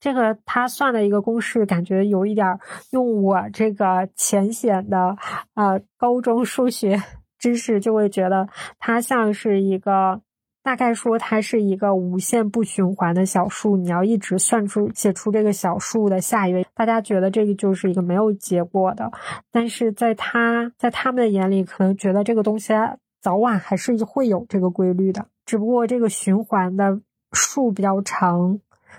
[0.00, 2.58] 这个他算的一个公式，感觉有一点
[2.92, 5.16] 用我这个浅显的
[5.54, 7.02] 呃高中数学
[7.38, 10.22] 知识，就会觉得他像是一个。
[10.66, 16.66] 大概说它是一个无限不循环的小数，你要一直算出写出这个小数的下一位。
[16.74, 19.12] 大家觉得这个就是一个没有结果的，
[19.52, 22.74] 但是在他在他们的眼里，可能觉得这个东西
[23.20, 27.00] 早晚还是会有这个规律的，只不过这个循环的
[27.30, 28.58] 数比较长，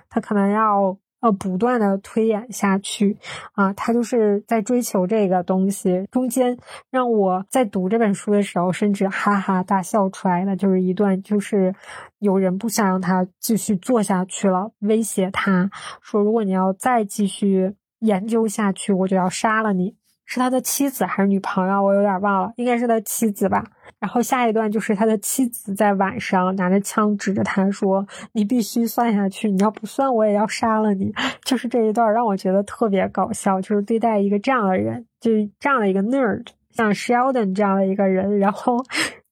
[0.09, 0.97] 它可能要。
[1.19, 3.17] 呃，不断的推演下去，
[3.53, 6.07] 啊，他就是在追求这个东西。
[6.11, 6.57] 中间
[6.91, 11.73] 让我在读这本书的时候，甚至哈哈大笑出来的，就是一段，就是
[12.19, 19.95] 有人不想让他继续做下去了，威胁他说，如果你要再继续研究下去，我就要杀了你。
[20.27, 21.81] 是他的妻子还是女朋友？
[21.81, 23.63] 我有点忘了，应该是他妻子吧。
[23.97, 31.11] 然后下一段就是他的妻子在晚上拿着枪指着他说：“你必须算下去，你要不算，我也要杀了你。
[31.43, 38.77] ”就是这一段让我觉得特别搞笑，就是对待一个这样的人，就这样的一个 nerd，像 Sheldon 这样的一个人，然后。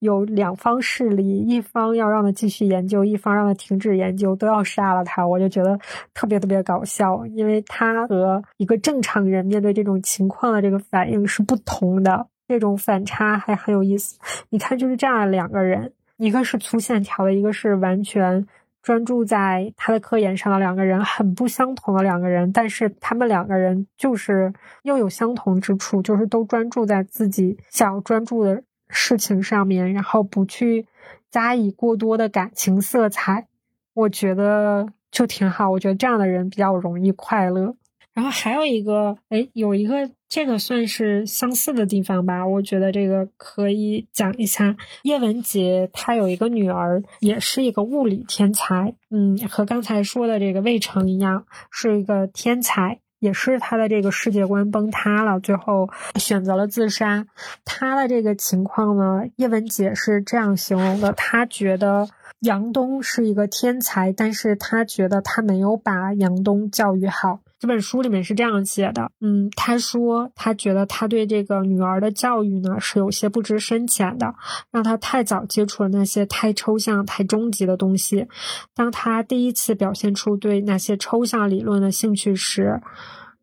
[0.05, 5.77] 有两方势力，一方要让他继续研究，一方让他停止研究，都要杀了他，我就觉得
[6.13, 14.17] 特别特别搞笑，因为他和一个正常人面对这种情况的这个反应是不同的，这种反差还很有意思。
[14.49, 18.45] 你看，就是这样两个人，一个是粗线条的，一个是完全
[18.81, 28.61] 专注在他的科研上的两个人，很不相同的两个人，但是他们两个人就是又有相同之处，就是都专注在自己想要专注的。
[28.89, 30.87] 事情上面，然后不去
[31.31, 33.47] 加以过多的感情色彩，
[33.93, 35.69] 我觉得就挺好。
[35.71, 37.75] 我觉得这样的人比较容易快乐。
[38.13, 42.47] 然后还有一个，哎，有一个这个算是相似的地方吧。
[42.47, 44.77] 我觉得这个可以讲一下。
[45.03, 53.01] 叶文洁她有一个女儿，也是一个物理天才，嗯，和刚才说的这个魏成一样，是一个天才。
[53.19, 57.25] 也是他的这个世界观崩塌了，最后选择了自杀。
[57.63, 62.07] 他的这个情况呢，叶文洁是这样形容的：他觉得
[62.41, 67.39] 杨东是一个天才，但是他觉得他没有把杨东教育好。
[67.57, 74.35] 这本书里面是这样写的，嗯，他说他觉得他对这个女儿的教育呢是有些不知深浅的，
[74.71, 78.27] 让他太早接触了那些太抽象、太终极的东西。
[78.73, 82.81] 当他第一次表现出对那些抽象理论的兴趣时，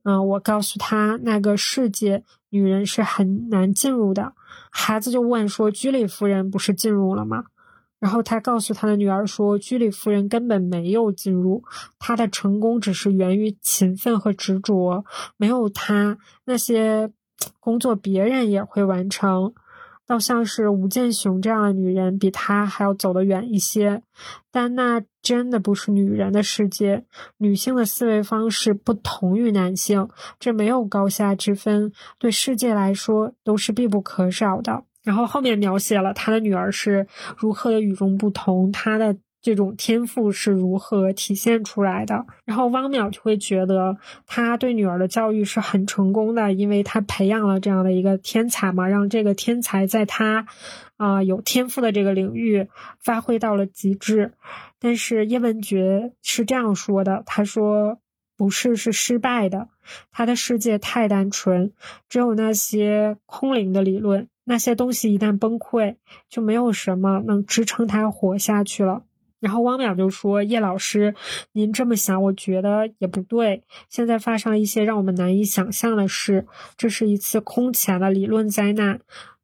[0.05, 4.35] 嗯，我告诉他那个世界女人是很难进入的。
[4.71, 7.45] 孩子就问说：“居里夫人不是进入了吗？”
[8.03, 11.63] 然后他告诉他的女儿说：“居里夫人根本没有进入，
[12.01, 15.05] 她的成功只是源于勤奋和执着，
[15.37, 17.13] 没有她那些
[17.61, 19.55] 工作别人也会完成。
[20.05, 24.03] 倒像是吴建雄这样的女人比她还要走得远一些，
[24.51, 27.05] 但那真的不是女人的世界。
[27.39, 30.09] 女性的思维方式不同于男性，
[30.41, 42.25] 这没有高下之分，对世界来说都是必不可少的。”然后后面描写了他的女儿是如何的与众不同，他的这种天赋是如何体现出来的。
[42.45, 50.47] 然后汪淼就会觉得他对女儿的教育是很成功的，因为他培养了这样的一个天才嘛，让这个天才在他
[50.97, 52.69] 啊有天赋的这个领域
[53.01, 54.35] 发挥到了极致。
[54.79, 57.99] 但是叶文洁是这样说的，他说
[58.37, 59.69] 不是是失败的，
[60.13, 61.73] 他的世界太单纯，
[62.09, 64.29] 只有那些空灵的理论。
[64.45, 65.97] 那些东西一旦崩溃，
[66.29, 69.05] 就没有什么能支撑他活下去了。
[69.41, 71.15] 然后汪淼就说：“叶老师，
[71.53, 73.65] 您这么想，我觉得也不对。
[73.89, 76.47] 现在发生了一些让我们难以想象的事，
[76.77, 79.01] 这是一次空前的理论灾难。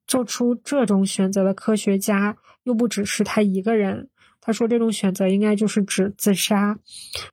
[0.07, 4.09] 做出这种选择的科学家又不只是他一个人。”
[4.41, 6.79] 他说：“这种选择应该就是指自杀。”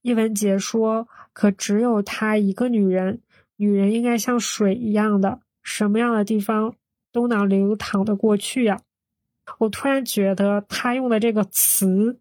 [0.01, 3.21] 叶文洁说：“可只有她一个女人，
[3.57, 6.73] 女人应该像水一样的，什么样的地方？”
[7.15, 8.81] 都能流淌的过去呀。
[9.59, 12.19] 我突然觉得他用的这个词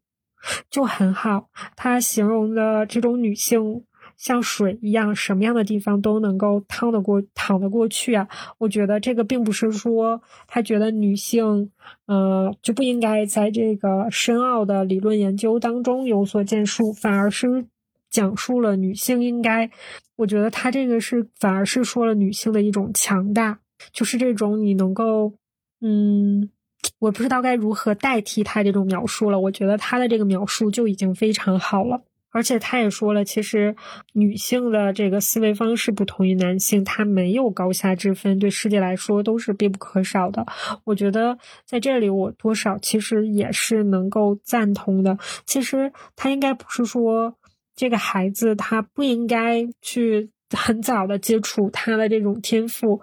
[0.71, 3.85] 就很好，他形容的这种女性。
[4.17, 8.29] 像水一样，什么样的地方都能够趟得过、淌得过去啊！
[8.59, 11.73] 我觉得这个并不是说他觉得女性，
[12.07, 17.67] 呃，就不应该在这个深奥的理论研究当中有所建树，反而是
[18.09, 19.69] 讲述了女性应该。
[20.15, 23.59] 我觉得他这个是反而是说了女性的一种强大，
[23.93, 25.35] 就是这种你能够，
[25.81, 26.51] 嗯，
[26.99, 29.39] 我不知道该如何代替他这种描述了。
[29.41, 32.03] 我觉得他的这个描述就已经非常好了。
[32.31, 33.77] 而且他也说了，其实
[34.13, 40.45] 女性的这个思维方式不同于男性，她没有高下之分，对世界来说都是必不可少的。
[40.83, 45.17] 我觉得在这里，我多少其实也是能够赞同的。
[45.47, 47.37] 其实他应该不是说
[47.77, 53.01] 这个孩子他不应该去 很早的接触他的这种天赋，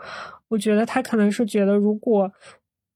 [0.52, 2.32] 我觉得他可能是觉得，如果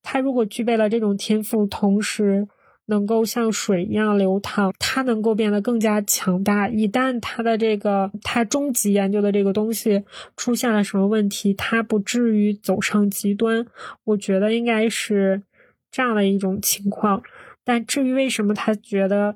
[0.04, 2.48] 他如果具备了这种天赋，同时。
[2.88, 6.70] 能够像水一样流淌，他能够变得更加强大。
[6.70, 10.04] 一旦他的这个他终极研究的这个东西
[10.38, 13.66] 出现了什么问题，他不至于走上极端。
[14.04, 15.42] 我觉得应该是
[15.90, 17.24] 这样的一种情况。
[17.66, 19.36] 但至于为什么他觉得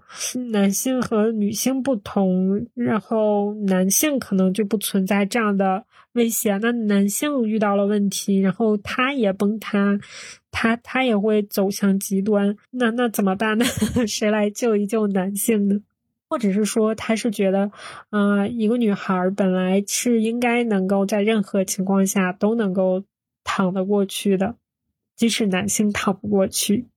[0.51, 9.99] 男性和女性不同，然后男性可能就不存在这样的威胁，那男性遇到了问题，然后他也崩塌。
[10.51, 13.65] 他他也会走向极端，那那怎么办呢？
[14.07, 15.79] 谁来救一救男性呢？
[16.27, 17.71] 或者是说，他是觉得，
[18.09, 23.03] 呃，一个女孩本来是应该能够在任何情况下都能够
[23.43, 24.55] 躺得过去的，
[25.15, 26.87] 即使男性躺不过去，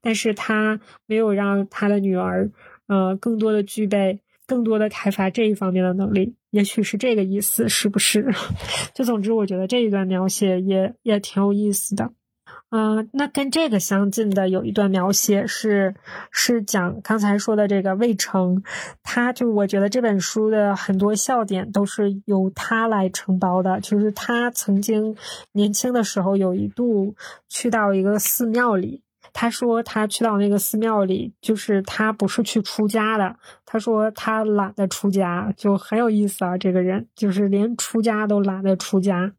[0.00, 2.50] 但是他没有让他的女儿，
[2.86, 8.32] 呃，更多的具备、更多的开发这一方面的能力，也许是这个意思，是不是？
[8.94, 12.12] 就总之，我觉得这一段描写也也挺有意思的。
[12.70, 15.94] 嗯，那跟这个相近的有一段描写是
[16.32, 18.64] 是讲刚才说的这个魏成，
[19.04, 25.16] 他就我觉得这本书的很多笑点都是由他来承包的，就是他曾经
[25.52, 27.14] 年轻的时候有一度
[27.48, 29.02] 去到一个寺庙里，
[29.34, 39.32] 他说他去到那个寺庙里，就是他不是去出家的，他说他懒得出家，就很有意思啊，这个人就是连出家都懒得出家。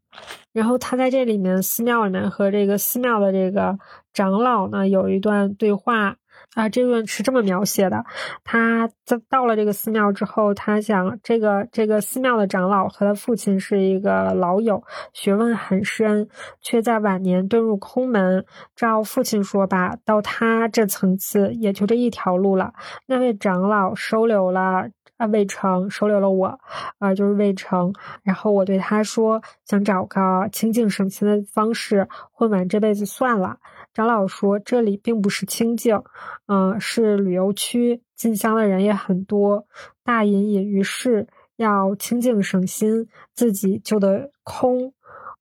[0.53, 3.79] 然后他在这里面寺庙里面和这个寺庙的这个
[4.13, 6.17] 长老呢有一段对话。
[6.53, 8.05] 啊，这段是这么描写的：
[8.43, 14.83] 他在到了这个寺庙之后，他想这个这个寺庙的长老和他父亲是一个老友，
[15.13, 16.27] 学问很深，
[16.59, 18.43] 却在晚年遁入空门。
[18.75, 22.73] 照父亲说吧，到他这层次也就这一条路了。
[23.05, 24.89] 那位长老收留了。
[25.17, 26.59] 啊，魏成收留了我，
[26.99, 27.93] 啊，就是魏成。
[28.21, 33.55] 然后我对他说，想找个清静省心的方式，混完这辈子算了。
[33.93, 36.03] 长老说，这里并不是清静，
[36.47, 39.67] 嗯，是旅游区，进香的人也很多，
[40.03, 44.93] 大隐隐于市，要清净省心，自己就得空。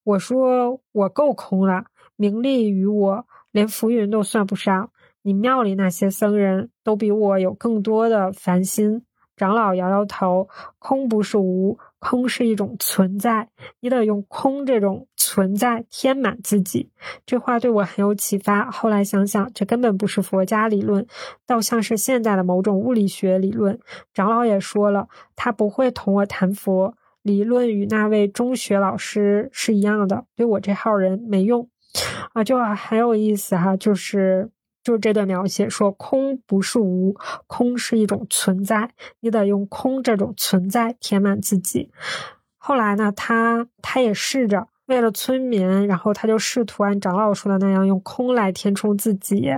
[0.02, 1.84] 我说，我够空了，
[2.16, 4.90] 名利与我，连浮云都算不上。
[5.22, 9.02] 你庙里那些僧人都比我有更多的烦心。
[9.36, 10.48] 长老摇摇头，
[10.78, 13.48] 空不是无，空是一种存在，
[13.80, 16.90] 你得用空这种存在填满自己。
[17.24, 18.70] 这话对我很有启发。
[18.70, 21.06] 后来想想，这根本不是佛家理论，
[21.46, 23.80] 倒像是现代的某种物理学理论。
[24.12, 31.70] 长老也说了，他不会同我谈佛理论，与那位中学老师是一样的，对我这号人没用。
[32.34, 34.50] 啊，就很有意思哈，就是。
[34.84, 37.16] 就是这段描写说，空不是无，
[37.46, 41.90] 空是一种存在，你得用空这种存在填满自己。
[42.58, 49.50] 后来呢，他他也试着为了村民，然后他就试图按长老说的那样，用空来填充自己。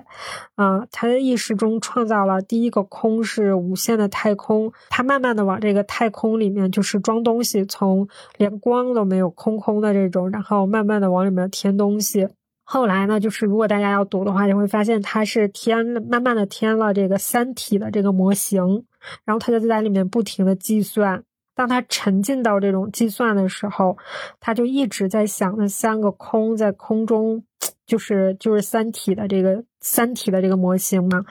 [0.54, 8.08] 啊，他的意识中创造了第一个空是无限的太空，他慢慢的往这个太空里面就是装东西，从
[8.38, 12.28] 连光都没有空空的这种，然后慢慢的往里面填东西。
[12.68, 18.84] 后来呢，就是如果大家要读的话，就会发现它是添了慢慢的添了这个三体的这个模型，
[19.24, 21.22] 然后他就在里面不停的计算。
[21.54, 23.96] 当他沉浸到这种计算的时候，
[24.40, 27.44] 他就一直在想那三个空在空中，
[27.86, 31.24] 就是就是三体的这个三体的这个模型嘛，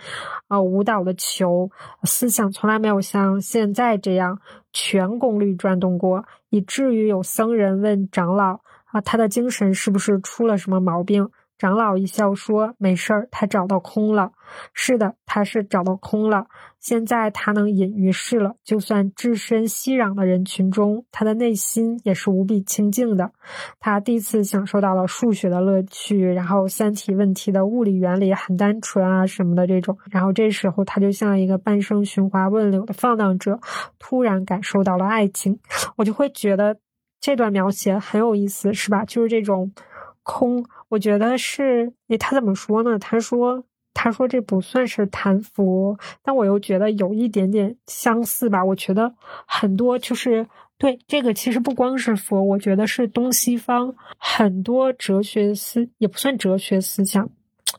[0.47, 1.69] 啊，舞蹈的球，
[2.03, 4.39] 思想从来没有像现在这样
[4.71, 8.61] 全功率转动过，以至于有僧人问长老。
[8.95, 11.27] 啊，他的精神是不是出了什么毛病？
[11.57, 14.31] 长老一笑说：“没事儿，他找到空了。
[14.73, 16.47] 是的，他是找到空了。
[16.79, 18.55] 现在他能隐于世了。
[18.63, 23.31] 就算置身熙攘的人群中，他的内心也是无比清静的。
[23.79, 29.97] 他第一次享受到了数学的乐趣，然后三体问题的物理原理很单纯啊什么的这种。
[30.11, 33.59] 然后这时候他就像一个半生寻花问柳的放荡者，
[33.97, 35.57] 突然感受到了爱情。
[35.95, 36.77] 我就会觉得
[37.25, 39.03] 这段描写很有意思，是吧？
[39.03, 39.73] 就是这种
[40.21, 42.99] 空。”我觉得是，诶，他怎么说呢？
[42.99, 43.63] 他说，
[43.95, 48.63] 他说这不算是谈佛，但我又觉得有一点点相似吧。
[48.63, 49.11] 我觉得
[49.47, 50.47] 很多就是
[50.77, 57.27] 对这个，其实不光是佛，我觉得是东西方很多哲学思，也不算哲学思想，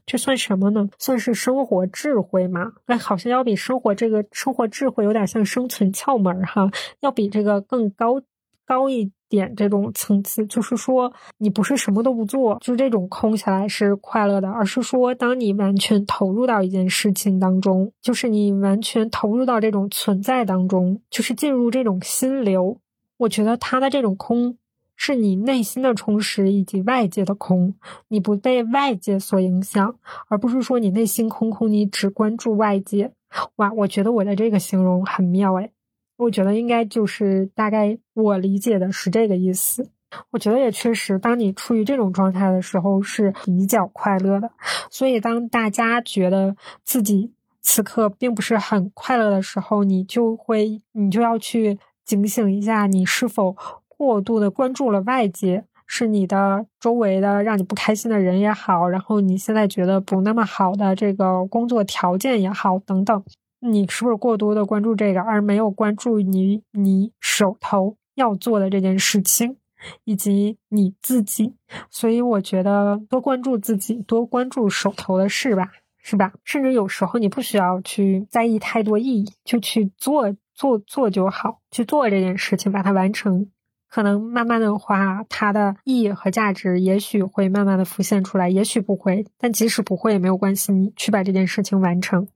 [0.05, 0.89] 这算什么呢？
[0.99, 2.73] 算是生活智慧嘛？
[2.87, 6.69] 哎，好像要比生活这个生活智慧有点像生存窍门哈，
[6.99, 8.21] 要比这个更高
[8.67, 9.13] 高一。
[9.29, 22.79] 点这种层次，就是说你不是什么都不做，就是这种空下来是快乐的，而是说当你完全投入到一件事情当中，就是你完全投入到这种存在当中，就是进入这种心流。
[23.19, 24.59] 我觉得他的这种空，
[24.95, 27.75] 是你内心的充实以及外界的空，
[28.09, 29.97] 你不被外界所影响，
[30.29, 33.13] 而不是说你内心空空，你只关注外界。
[33.57, 35.71] 哇，我觉得我的这个形容很妙诶。
[36.17, 39.91] 我觉得应该就是大概我理解的是这个意思。
[40.31, 44.51] 我觉得也确实，当你处于这种状态的时候是比较快乐的。
[44.89, 53.55] 所以当大家觉得自己此刻并不是很快乐的时候，你就会你就要去警醒一下，你是否
[53.89, 63.23] 过度的关注了外界，是你的周围的让你不开心的人也好，然后你现在觉得不那么好的这个工作条件也好，等等。
[63.67, 69.57] 你是不是过多的关注这个，而没有关注你你手头要做的这件事情，
[70.05, 71.55] 以及你自己？
[71.91, 75.71] 所以我觉得多关注自己，多关注手头的事吧，
[76.03, 76.33] 是吧？
[76.45, 83.51] 甚至有时候你不需要去在意太多意义，就去做做做就好，去做这件事情，把它完成。
[83.89, 89.25] 可能慢慢的话，它的意义和价值也许会慢慢的浮现出来，也许不会。
[89.39, 92.27] 但即使不会也没有关系，你去把这件事情完成。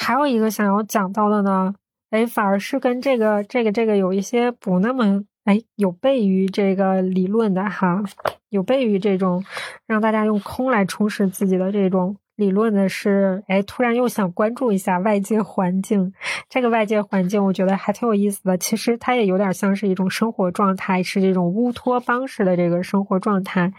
[0.00, 1.74] 还有一个想要讲到的呢，
[2.10, 8.02] 哎，反而是跟这个、这个、这个有一些不那么哎有悖于这个理论的哈，
[8.48, 9.44] 有悖于这种
[9.86, 16.14] 让大家用空来充实自己的这种理论的是，哎，突然又想关注一下外界环境。
[16.48, 23.72] 这个外界环境我觉得还挺有意思的，其实它也有点像是一种生活状态，是这种乌托邦式的这个生活状态，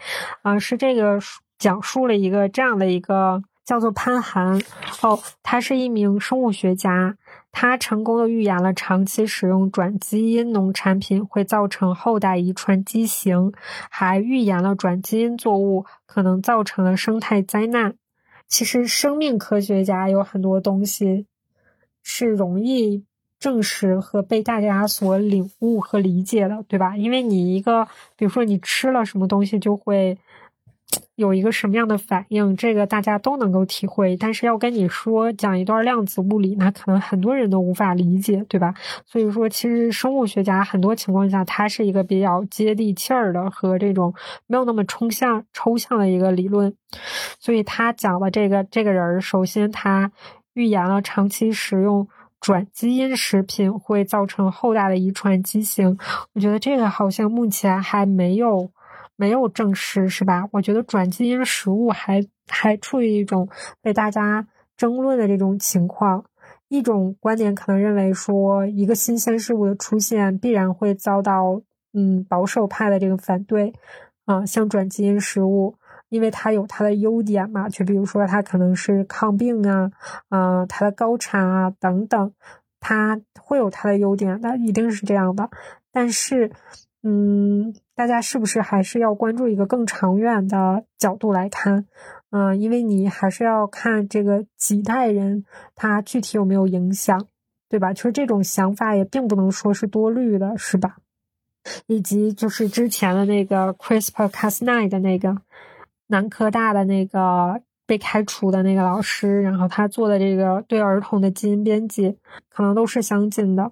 [0.44, 1.18] 啊，是这个
[1.58, 3.42] 讲述了一个这样的一个。
[3.70, 4.60] 叫做潘寒
[5.04, 7.16] 哦，他是一名生物学家，
[7.52, 13.54] 他成功的预言了长期使用转基因农产品会造成后代遗传畸形，
[13.92, 17.94] 还预言了转基因作物可能造成的生态灾难。
[18.48, 21.28] 其实，生命科学家有很多东西
[22.02, 23.06] 是容易
[23.40, 26.98] 证实和被大家所领悟和理解的，对吧？
[26.98, 30.18] 因为你一个，比如说你吃了什么东西，就会。
[31.16, 34.16] 有一个什么样的反应，这个大家都能够体会。
[34.16, 38.74] 但是要跟你说讲一段量子物理，那可能很多人都无法理解，对吧？
[39.06, 44.14] 所以说，其实生物学家很多情况下，它是一个比较接地气儿的和这种
[44.48, 46.74] 没有那么抽象、抽象的一个理论。
[47.40, 50.12] 所以他讲的这个这个人，首先他
[50.54, 52.08] 预言了长期食用
[52.40, 55.98] 转基因食品会造成后代的遗传畸形。
[56.34, 58.72] 我觉得这个好像目前还没有。
[59.20, 60.48] 没有证实是吧？
[60.54, 63.50] 我觉得转基因食物还还处于一种
[63.82, 64.48] 被大家
[64.78, 66.24] 争论的这种情况。
[66.70, 71.62] 一种观点可能认为说，一个新鲜事物的出现必然会遭到
[71.92, 73.74] 嗯保守派的这个反对
[74.24, 75.76] 啊，像转基因食物，
[76.08, 79.92] 因为它有它的优点嘛，就比如说它可能是抗病啊，
[80.30, 82.32] 啊，它的高产啊等等，
[82.80, 85.50] 它会有它的优点，那一定是这样的。
[85.92, 86.50] 但是。
[87.02, 91.86] 嗯，大家是不是还是要关注一个更长远的角度来看？
[92.32, 95.46] 嗯，因为你还是要看这个几代人
[95.76, 97.26] 他具体有没有影响，
[97.70, 97.94] 对吧？
[97.94, 100.98] 其实这种想法也并不能说是多虑的，是吧？
[101.88, 105.36] 以及就是之前的那个 CRISPR-Cas9 的那个
[106.08, 112.18] 南科大的那个被开除的那个老师，然后他做的这个对儿童的基因编辑，
[112.50, 113.72] 可能都是相近的，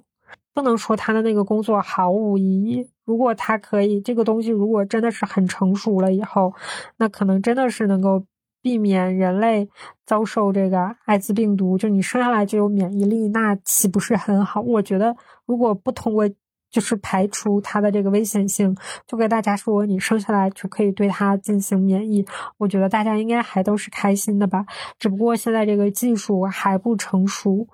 [0.57, 2.89] 不能说他的那个工作毫无意义。
[3.05, 6.51] 如果他可以，这个东西如果真的是很成熟了以后，
[6.97, 8.25] 那可能真的是能够
[8.59, 9.69] 避免人类
[10.03, 11.77] 遭受这个艾滋病毒。
[11.77, 14.59] 就你生下来就有免疫力，那岂不是很好？
[14.61, 16.27] 我觉得如果不通过
[16.69, 22.25] 就是排除它的这个危险性，就跟大家说你生下来就可以对它进行免疫。
[22.57, 24.65] 我觉得大家应该还都是开心的吧，
[24.99, 27.67] 只不过现在这个技术还不成熟。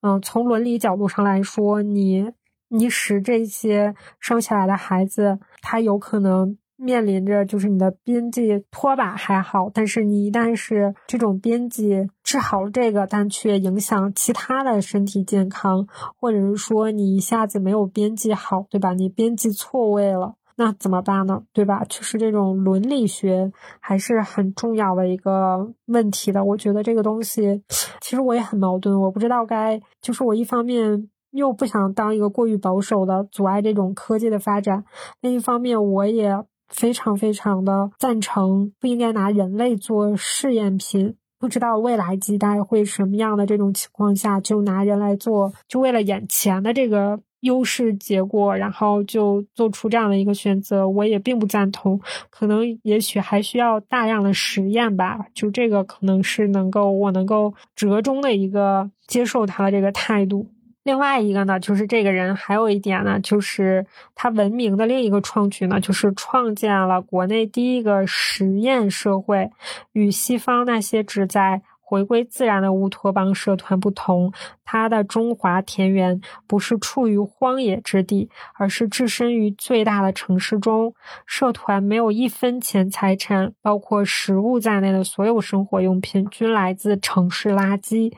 [0.00, 2.32] 嗯，从伦理角度上来说，你
[2.68, 6.58] 你使这些生下来的孩子，他有可能。
[6.80, 18.92] 面临着就是你的边际拖把还好，但是你一旦是这种边际治好了这个，但却影响其他的身体健康，或者是说你一下子没有边际好，对吧？
[18.92, 21.42] 你边际错位了，那怎么办呢？
[21.52, 21.84] 对吧？
[21.88, 23.50] 就是这种伦理学
[23.80, 26.44] 还是很重要的一个问题的。
[26.44, 27.60] 我觉得这个东西
[28.00, 34.84] 其实我也很矛盾，我不知道该就是我一方面又不想当一个过于保守的阻碍这种科技的发展，
[35.20, 36.40] 另一方面我也。
[36.68, 41.16] 非常非常的赞成，不应该拿人类做试验品。
[41.40, 52.00] 不知道未来几代会什么样的这种情况下，就拿人来做，就为了眼前的这个优势结果，然后就做出这样的一个选择，我也并不赞同。
[52.28, 55.26] 可能也许还需要大量的实验吧。
[55.32, 60.50] 就这个可能是能够我能够折中的一个接受他的这个态度。
[60.88, 63.84] 另外一个呢，就是这个人还有一点呢，就是
[64.14, 69.50] 他文明的另一个创举呢，就是创建了国内第一个实验社会，
[69.92, 71.60] 与西方那些只在。
[71.88, 74.30] 回归自然的乌托邦社团不同，
[74.62, 78.28] 它的中华田园不是处于荒野之地，
[78.58, 80.92] 而是置身于最大的城市中。
[81.24, 88.12] 社团没有一分钱财产，包括食物在内的所有生活用品均来自城市垃圾。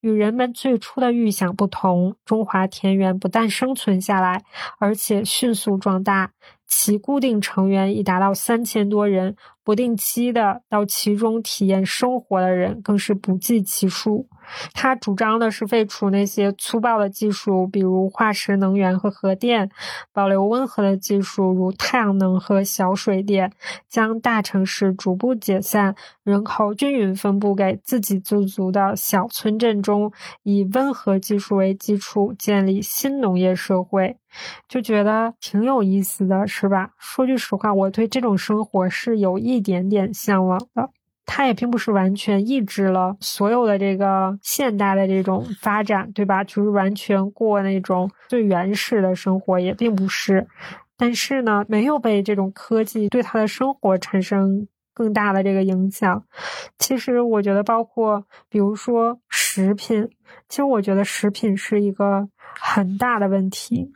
[0.00, 4.42] 与人们最初的预想不同，中华田园不但生存下来，
[4.78, 6.30] 而且迅速壮大。
[6.70, 14.28] 其固定成员已达到三千多人，不定期的到其中体验生活的人更是不计其数。
[14.72, 19.68] 他主张的是废除那些粗暴的技术，比如化石能源和核电，
[20.12, 23.52] 保留温和的技术，如太阳能和小水电，
[23.88, 30.12] 将大城市逐步解散，人口均匀分布给自给自足的小村镇中，
[30.44, 34.16] 以温和技术为基础建立新农业社会，
[34.68, 36.90] 就觉得挺有意思的，是吧？
[36.98, 40.90] 说句实话，我对这种生活是有一点点向往的。
[41.26, 46.42] 它也并不是完全抑制了所有的这个现代的这种发展，对吧？
[46.42, 50.44] 就是完全过那种最原始的生活，也并不是。
[50.96, 56.24] 但是呢，没有被这种科技对他的生活产生更大的这个影响。
[56.78, 60.08] 其实，我觉得包括比如说食品，
[60.48, 62.28] 其实我觉得食品是一个
[62.60, 63.92] 很大的问题。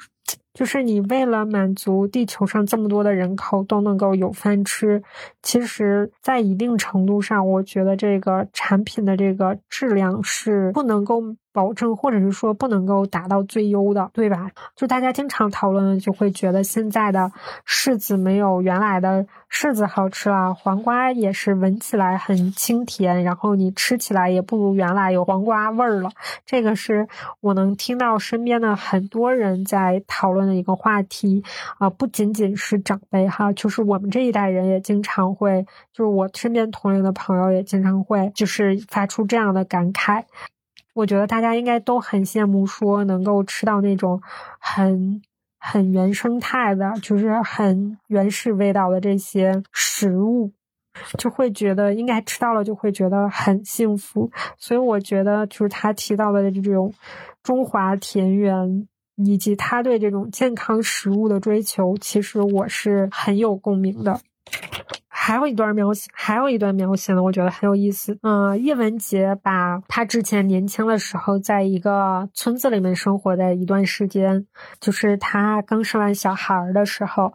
[0.54, 5.02] 就是你为了满足地球上这么多的人口都能够有饭吃，
[5.42, 11.20] 其实，在一定程度上，我觉得这个产品的这个质量是不能够。
[11.54, 14.50] 保证，或者是说不能够达到最优的，对吧？
[14.74, 17.30] 就大家经常讨论，就会觉得现在的
[17.64, 26.10] 柿子没有原来的柿子好吃了，黄瓜也是闻起来很清甜，然后你吃起来也不如原来有黄瓜味儿了。
[26.44, 27.06] 这个是
[27.40, 31.44] 我能听到身边的很多人在讨论的一个话题
[31.78, 40.24] 啊，不仅仅是长辈哈，就是我们这一代人也经常会，就是我身边同龄的朋友也经常会，就是发出这样的感慨。
[40.94, 44.22] 我觉得大家应该都很羡慕，说能够吃到那种
[44.58, 45.20] 很
[45.58, 50.52] 很原生态的，就是很原始味道的这些食物，
[51.18, 54.30] 就会觉得应该吃到了就会觉得很幸福。
[54.56, 56.94] 所以我觉得，就是他提到的这种
[57.42, 58.86] 中华田园，
[59.16, 64.20] 以及他对这种健康食物的追求，其实我是很有共鸣的。
[65.26, 68.18] 还有一段描写，还有一段描写呢，我觉得很有意思。
[68.20, 74.46] 嗯，叶文洁把他之前年轻的时候，在一个村子里面生活的一段时间，
[74.80, 77.32] 就是他刚生完小孩的时候，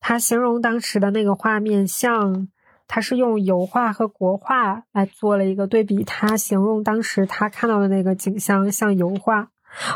[0.00, 2.48] 他形容当时的那个画面，像
[2.88, 6.02] 他是用油画和国画来做了一个对比。
[6.04, 9.48] 他形容当时他看到的那个景象像油画。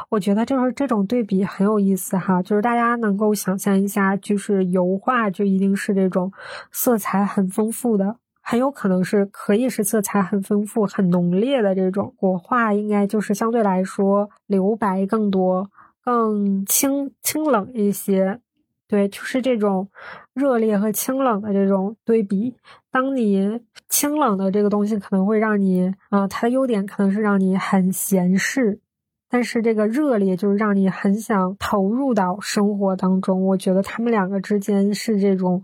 [0.09, 6.33] 我觉得就是这种对比很有意思哈，就是大家能够想象一下，就是油画就一定是这种
[6.71, 15.71] 色彩很丰富的，很有可能是可以是色彩很丰富、很浓烈的这种国画，应该就是相对来说留白更多、
[16.05, 18.41] 更清清冷一些。
[18.87, 19.89] 对，就是这种
[20.35, 22.57] 热烈和清冷的这种对比。
[22.91, 28.81] 当你清冷的这个东西可能会让你，啊，它的优点可能是让你很闲适。
[29.31, 33.47] 但是这个热烈就是让你很想投入到生活当中。
[33.47, 35.63] 我觉得他们两个之间是这种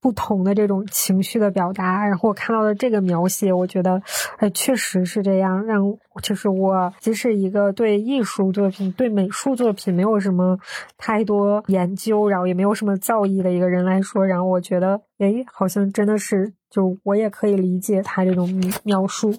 [0.00, 4.02] 不同的这种情绪的表达，然后我看到的这个描写，我觉得，
[4.38, 5.64] 哎，确实是这样。
[5.64, 10.58] 让就是我，即使一个对艺术作品、对美术作品没有什么
[10.98, 18.48] 太多研究，然后也没有什么造诣的一个人来说，然后我觉得，哎，好像真的是，就我也可以理解他这种
[18.82, 19.34] 描述。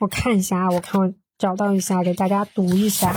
[0.00, 3.14] 我看一下，我看我找到一下，给大家读一下。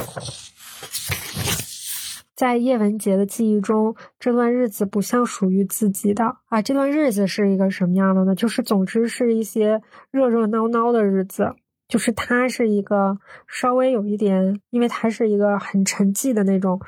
[2.36, 6.62] 在叶文洁的记忆中，这段日子不像属于自己的啊。
[6.62, 8.36] 这段日子是一个什么样的呢？
[8.36, 11.56] 就是总之是一些热热闹闹的日子。
[11.88, 13.18] 就是他是一个
[13.48, 16.80] 稍微有一点，因为他是一个很沉寂的那种，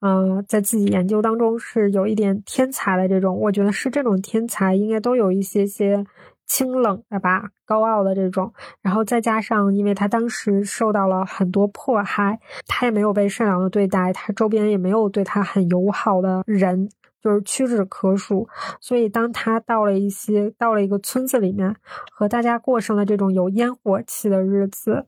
[0.00, 3.40] 嗯，在自己研究当中是有一点天才的这种。
[3.40, 6.06] 我觉得是这种天才，应该都有一些些。
[6.52, 16.90] 清冷的吧，高傲的这种，然后再加上，因为他当时受到了很多迫害，他也没有被善良的对待，他周边也没有对他很友好的人，
[17.22, 18.46] 就是屈指可数。
[18.82, 21.74] 所以，当他到了一些到了一个村子里面，
[22.10, 25.06] 和大家过上了这种有烟火气的日子，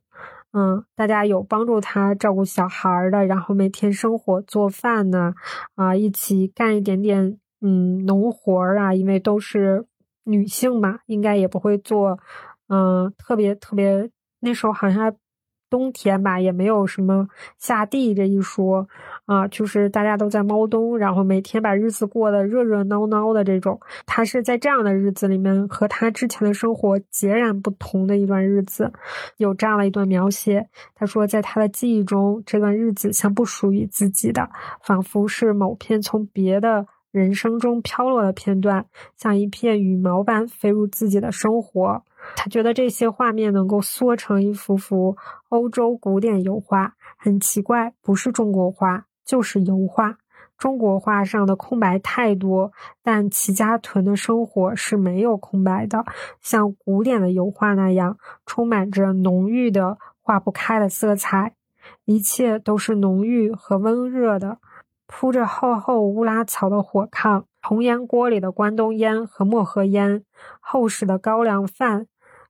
[0.55, 5.35] 嗯，大家有帮助他照顾小孩的，然后每天生火做饭呢，
[5.75, 9.85] 啊，一起干一点点嗯农活啊，因为都是。
[10.25, 12.19] 女性嘛，应该也不会做，
[12.69, 14.11] 嗯，特别特别。
[14.41, 15.15] 那时候好像
[15.71, 17.27] 冬天吧，也没有什么
[17.59, 18.87] 下地这一说
[19.25, 23.81] 啊，就是大家都在猫冬，然后每天把日子过得热热闹闹的这种。
[24.05, 28.93] 他是在这样的日子里面，和他之前的生活截然不同的一段日子，
[29.39, 30.69] 有这样的一段描写。
[30.95, 34.49] 他说，在他的记忆中，这段日子像不属于自己的，
[34.83, 36.87] 仿佛是某片从别的。
[37.15, 38.87] 人生中飘落的片段，
[39.17, 42.03] 像一片羽毛般飞入自己的生活。
[42.35, 45.17] 他觉得这些画面能够缩成一幅幅
[45.49, 46.97] 欧洲古典油画。
[47.17, 50.17] 很奇怪，不是中国画，就是油画。
[50.59, 52.73] 中国画上的空白太多，
[53.05, 56.05] 但齐家屯的生活是没有空白的，
[56.41, 61.55] 像古典的油画那样，充满着浓郁的化不开的色彩。
[62.07, 64.59] 一切都是浓郁和温热的。
[65.07, 70.25] 铺着厚厚乌拉草的火炕，红烟锅里的关东烟和漠河烟，
[70.61, 72.07] 厚实的高粱饭，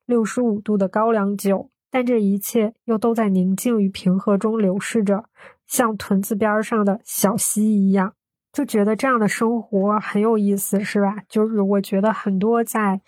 [0.07, 5.25] 六十五度的高粱酒，但这一切又都在宁静与平和中流逝着，
[5.67, 8.15] 像屯子边上的小溪一样。
[8.55, 11.17] 就觉得这样的生活很有意思，是吧？
[11.29, 13.01] 就是我觉得很多在，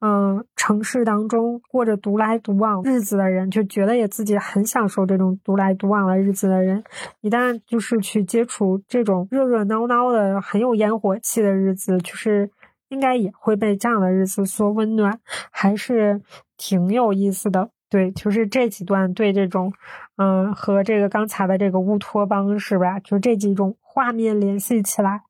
[0.00, 6.84] 嗯，城市当中过着独来独往日子的人，就觉得也自己很享受这种独来独往的日子的人，
[7.22, 12.50] 一旦就是去接触这种热热闹闹的、很有烟火气的日子，就是
[12.90, 15.18] 应该也会被这样的日子所温暖，
[15.50, 16.20] 还是
[16.58, 17.70] 挺有意思的。
[17.90, 19.70] 对，就是这几段对这种，
[20.16, 22.98] 嗯，和这个刚才的这个乌托邦是吧？
[23.00, 23.76] 就这几种。
[23.92, 25.20] 画面联系起来，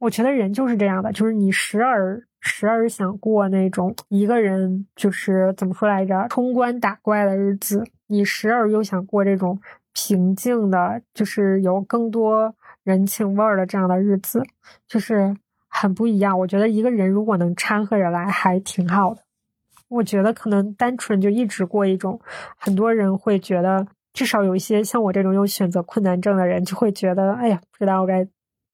[0.00, 9.58] 我觉得人就是这样的，就是你时而时而想过那种一个人就是怎么说来着，冲关打怪的日子，你时而又想过这种
[9.94, 14.42] 平静的，就是有更多人情味儿的这样的日子，
[14.86, 15.34] 就是
[15.70, 16.38] 很不一样。
[16.38, 19.22] 我觉得一个人如果能掺和着来，还挺好的。
[19.88, 22.20] 我觉得可能单纯就一直过一种，
[22.56, 23.86] 很多人会觉得。
[24.12, 28.26] 至少有一些像我这种有选择困难症的人，就会觉得，哎呀，不知道该。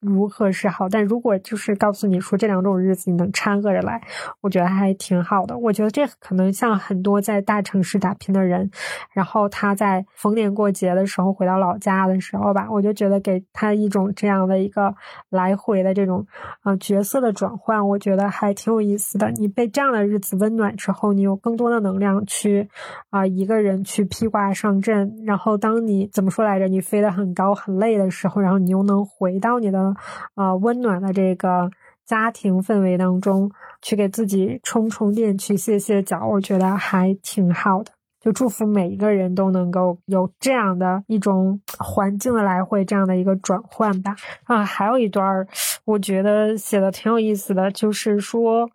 [0.03, 0.89] 如何是好？
[0.89, 4.03] 但如果就是告诉你说这两种日子你能掺和着来，
[4.41, 5.57] 我觉得还挺好的。
[5.57, 8.69] 我觉得这可能像很多在大城市打拼的人，
[9.13, 14.93] 然后他在逢年过节的时候回到老家的时候吧，我就觉得给他一种这样的一个
[15.31, 16.27] 来回的这种
[16.65, 19.31] 呃角色的转换，我觉得还挺有意思的。
[19.31, 22.69] 你被这样的日子温暖之后，你有更多的能量去
[23.11, 25.15] 啊一个人去披挂上阵。
[25.25, 26.67] 然后当你怎么说来着？
[26.67, 29.92] 你飞得很高很累的时候，然后你又能回到你的。
[30.35, 31.71] 啊，温暖的这个
[32.05, 37.93] 家庭氛围当中，去给自己充充电，去歇歇脚，我觉得还挺好的。
[38.21, 44.15] 就祝福每一个人都能够有这样的一种环境的来回，这样的一个转换吧。
[44.45, 45.45] 啊，还有一段儿
[45.85, 48.71] 我觉得写的挺有意思的，就是说，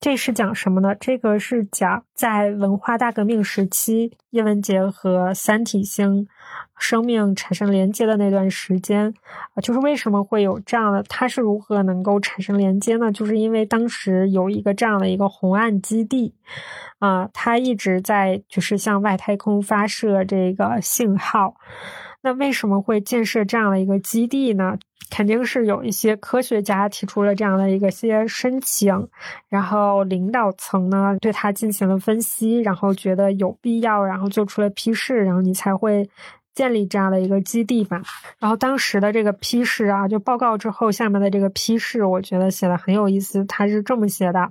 [0.00, 0.94] 这是讲什么呢？
[0.94, 6.28] 这个是讲在文化大革命时期，叶文洁和三体星。
[6.78, 9.12] 生命产生连接的那段时间，
[9.54, 11.02] 啊，就是为什么会有这样的？
[11.08, 13.10] 它是如何能够产生连接呢？
[13.10, 16.32] 就是因为当时有一个这样的一个红岸基地，
[17.00, 21.56] 啊，它一直在就是向外太空发射这个信号。
[22.22, 24.76] 那为什么会建设这样的一个基地呢？
[25.10, 29.08] 肯定是有一些科学家提出了这样的一个些申请，
[29.48, 36.08] 然后领导层呢对它进行了分析，然后觉得有必要，然后做出了批示，然后你才会。
[36.54, 38.02] 建立这样的一个基地吧，
[38.40, 43.44] 然后当时的这个批示啊，就报告之后下面的这个批示，我觉得写的很有意思。
[43.44, 44.50] 他是这么写的：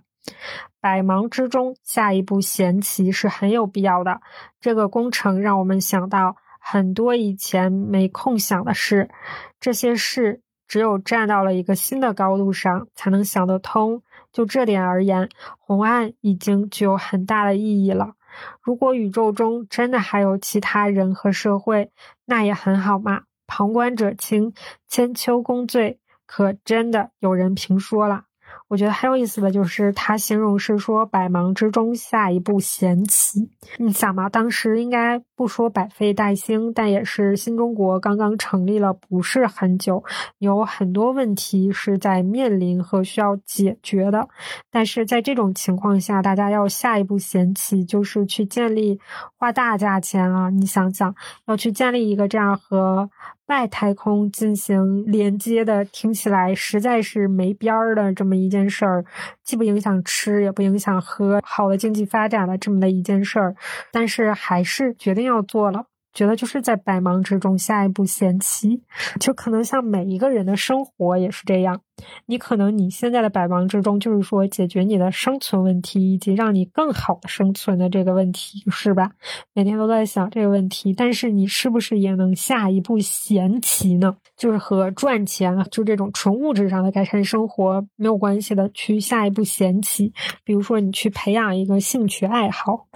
[0.80, 4.22] 百忙之中下一步闲棋是很有必要的。
[4.62, 6.38] 这个工程让我们想到
[6.70, 9.10] 很多以前没空想的事，
[9.58, 14.04] 这些事只有站到了一个新的高度上才能想得通。
[14.34, 18.16] 就这点而言，红岸已经具有很大的意义了。
[18.62, 21.90] 如果宇宙中真的还有其他人和社会，
[22.26, 23.22] 那也很好嘛。
[23.48, 24.54] 旁观者清，
[24.90, 28.26] 千秋功罪，可真的有人评说了。
[28.68, 33.50] 我觉得很有意思的就是，他形容是说百忙之中下一步闲棋。
[33.78, 40.04] 你想嘛，当时应该不说百废待兴，但也是新中国刚刚成立了不是很久，
[40.40, 44.28] 有很多问题是在面临和需要解决的。
[44.70, 49.00] 但是在这种情况下，大家要下一步闲棋，就是去建立
[49.38, 50.50] 花大价钱啊！
[50.50, 51.16] 你想想，
[51.46, 53.10] 要去建立一个这样和。
[53.48, 59.06] 外太空进行连接的，听起来实在是没边儿的这么一件事儿，
[59.44, 63.56] 既不影响吃，也不影响喝，好的经济发展的这么的一件事儿，
[63.92, 65.86] 但是还是决定要做了。
[66.14, 68.82] 觉得就是在百忙之中下一步闲棋，
[69.20, 71.82] 就可能像每一个人的生活也是这样。
[72.26, 79.12] 你可能你现在的百忙之中，就是说解决你的生存问题，以及让你更好的生存的这个问题，是吧？
[79.54, 84.16] 每天都在想这个问题，但是你是不是也能下一步闲棋呢？
[84.36, 90.14] 就是和赚钱，就这种纯物质上的改善生活没有关系的，去下一步闲棋。
[90.44, 92.88] 比如说，你去培养一个兴趣爱好，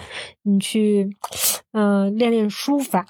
[0.43, 1.09] 你去，
[1.71, 3.05] 嗯，练练书法。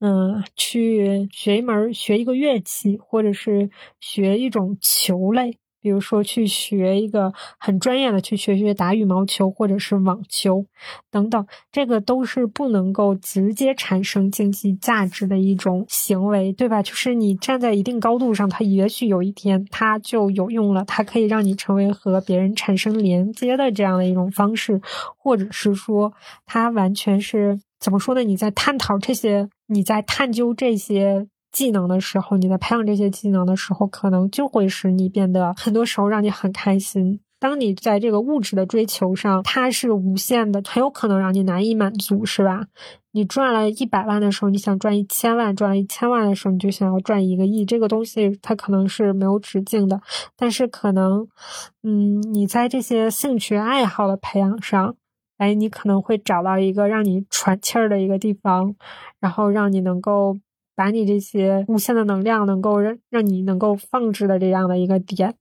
[0.00, 3.68] 嗯，去学一门学一个乐器，或者是
[4.00, 10.64] 学一种球类，比如说去学一个很专业的，去学学打羽毛球或者是网球
[11.10, 16.82] 等等，这个都是不能够直接产生经济价值的一种行为，对吧？
[16.82, 24.80] 就是你站在一定高度上，它也许有一天它就有用了，它可以让你成为和别人产生连接的这样的一种方式，
[25.18, 26.14] 或者是说
[26.46, 27.60] 它完全是。
[27.80, 28.22] 怎么说呢？
[28.22, 37.20] 你在探讨这些，你在探究这些技能的时候，你在培养这些技能的时候，可能就会使你变得很多时候让你很开心。
[37.38, 42.66] 当你在这个物质的追求上，它是无限的，很有可能让你难以满足，是吧？
[43.12, 47.64] 你赚了一百万的时候，你想赚一千万；赚了一千万的时候，你就想要赚一个亿。
[47.64, 50.00] 这个东西它可能是没有止境的，
[50.36, 51.26] 但是可能，
[51.82, 54.94] 嗯，你在这些兴趣爱好的培养上。
[55.40, 58.74] 哎，你可能会找到一个让你喘气儿的一个地方，
[59.20, 60.36] 然后让你能够
[60.76, 65.34] 把你这些无限的能量能够让让你能够放置的这样的一个点，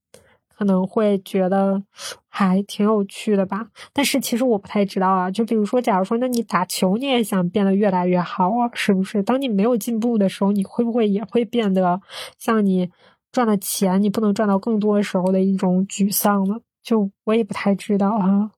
[0.56, 1.84] 可能会觉得
[2.30, 3.68] 还挺有趣的吧。
[3.92, 5.30] 但是其实我不太知道啊。
[5.30, 9.22] 就比如说，假如说，那你打球你也想变得越来越好啊，是不是？
[9.22, 12.00] 当你没有进步的时候，你会不会也会变得
[12.38, 12.90] 像你
[13.34, 16.56] 赚的钱你不能赚到更多的时候的一种沮丧呢？
[16.82, 18.52] 就我也不太知道哈。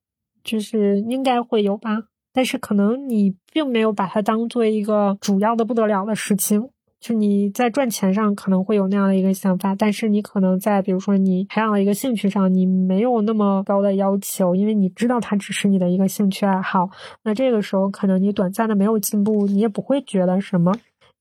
[0.44, 6.70] 就是应该会有吧，但是可能你并没有把它当做一个主要的不得了的事情。
[7.00, 16.88] 就你在赚钱上可能会有那样的一个想法，但是你可能在比如说你培养了一个兴趣上，你没有那么高的要求，因为你知道它只是你的一个兴趣爱好。
[17.24, 20.72] 那这个时候可能你短暂的没有进步，你也不会觉得什么。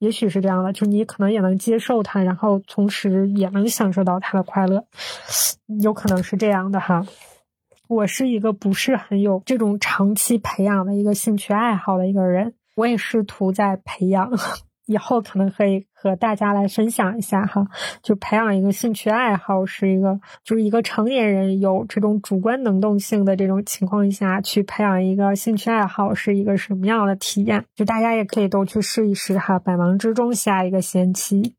[0.00, 4.84] 也许是这样的，就你可能也能接受它，然后同时也能享受到它的快乐，
[5.82, 7.06] 有可能是这样的哈。
[7.90, 14.30] 我是一个不是很有这种长期培养的一个兴趣爱好的一个人，我也试图在培养，
[14.86, 17.66] 以后可能可以和大家来分享一下哈。
[18.00, 27.64] 就培养一个兴趣爱好是一个，就是一个成年人有这种主观能动性的这种情况下去培养一个兴趣爱好是一个什么样的体验？
[27.74, 29.58] 就大家也可以都去试一试哈。
[29.58, 31.56] 百忙之中下一个闲期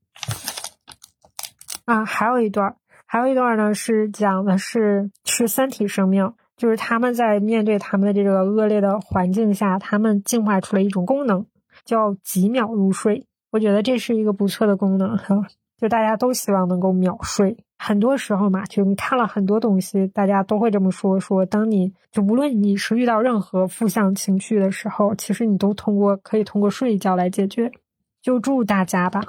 [1.84, 2.78] 啊，还有一段。
[3.12, 11.46] 还有一段呢，是讲的是是三体生命，就是他们在面对他们的这个恶劣的环境下，他们进化出了一种功能，
[11.84, 13.26] 叫几秒入睡。
[13.52, 15.46] 我觉得这是一个不错的功能哈，
[15.78, 17.58] 就大家都希望能够秒睡。
[17.78, 27.74] 很多时候嘛，就你看了很多东西，大家都会这么说：说当你就无论你是遇到任何负向情绪的时候，其实你都通过可以通过睡一觉来解决。
[28.22, 29.22] 就祝大家吧，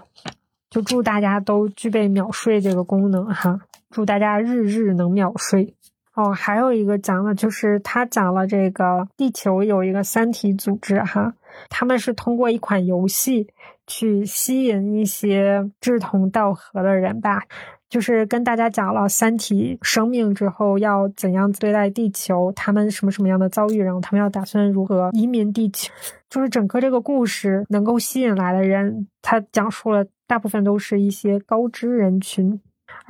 [0.71, 3.59] 就祝大家都具备秒睡这个功能哈。
[3.93, 5.75] 祝大家日日能秒睡
[6.15, 6.31] 哦！
[6.31, 11.35] 还有一个讲的就是他讲了这个地球有一个三体组织哈，
[11.69, 13.47] 他们是通过一款游戏
[13.87, 17.43] 去吸引一些志同道合的人吧，
[17.91, 25.93] 就是跟大家讲了三体生命之后要怎样对待地球，他们什么什么样的遭遇，然后他们要打算如何移民地球，
[26.31, 32.59] 就是整个这个故事能够吸引来的人，他讲述了大部分都是一些高知人群。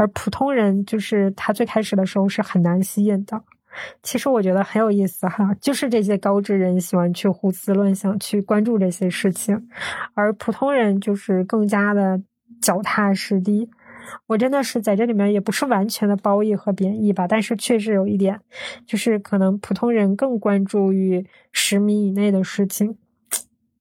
[0.02, 3.40] 而普通人就是他最开始的时候是很难吸引的，
[4.02, 9.68] 其实我觉得很有意思哈，就是这些高知人喜欢去胡思乱想，去关注这些事情，
[10.14, 12.20] 而普通人就是更加的
[12.60, 13.70] 脚踏实地。
[14.26, 18.40] 我真的是在这里面也不是完全的褒义和贬义吧，但是确实有一点，
[18.84, 22.98] 就是可能普通人更关注于十米以内的事情。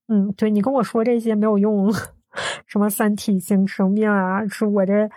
[0.06, 1.92] 嗯，对你跟我说这些没有用，
[2.66, 5.10] 什么三体性生命啊，是我这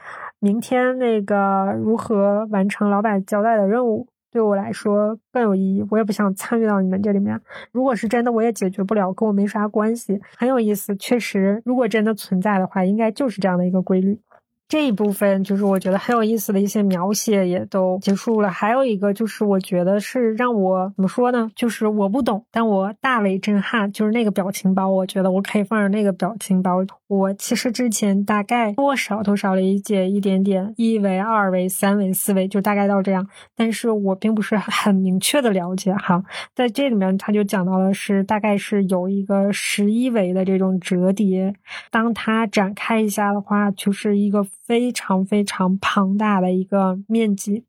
[0.46, 4.08] 明天那个如何完成老板交代的任务。
[4.32, 7.40] 对我来说更有意义，我也不想参与到你们这里面。
[7.72, 10.22] 如果是真的，我也解决不了，跟我没啥关系。
[10.38, 14.20] 很有意思，确实，如果真的存在的话，应该就是这样的一个规律。
[14.68, 18.50] 这一部分就是我觉得很有意思的一些描写也都结束了。
[18.50, 21.50] 还有一个就是我觉得是让我怎么说呢？
[21.56, 23.92] 就是我不懂，但我大为震撼。
[23.92, 26.78] 就是那个表情包，我觉得我可以放上那个表情包。
[27.08, 33.28] 我其实之前大概多少多少理解一点点，一维、二维、三维、四维，就大概到这样。
[33.56, 36.24] 但是我并不是很明确的了解哈。
[36.56, 41.54] 在这里面，他就讲到了是大概是有一个十一维的这种折叠，
[41.92, 44.44] 当它展开一下的话，就是一个。
[44.66, 47.64] 非常非常庞大的一个面积，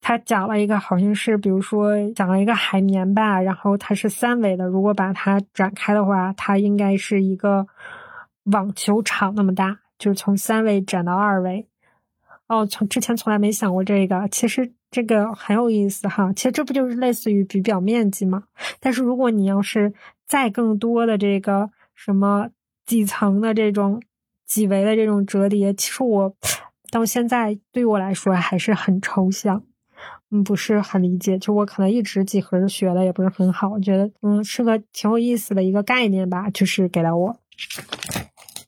[0.00, 7.64] 他讲了一个好像是，比如说讲了一个海绵吧，然后它是三维的，如果把它展开的话，它应该是一个
[8.44, 11.64] 网球场那么大，就是从三维展到二维。
[12.48, 16.32] 哦，从之前从来没想过这个，其实这个很有意思哈。
[16.34, 18.42] 其实这不就是类似于比表面积嘛？
[18.80, 19.92] 但是如果你要是
[20.26, 22.48] 再更多的这个什么
[22.84, 24.02] 几层的这种。
[24.50, 26.34] 几维的这种折叠，其实我
[26.90, 29.62] 到现在对我来说还是很抽象，
[30.32, 31.38] 嗯，不是很理解。
[31.38, 37.30] 就我可能一直几何学的也不是很好，我觉得嗯是个挺有意思的一个概念吧，就是给了我《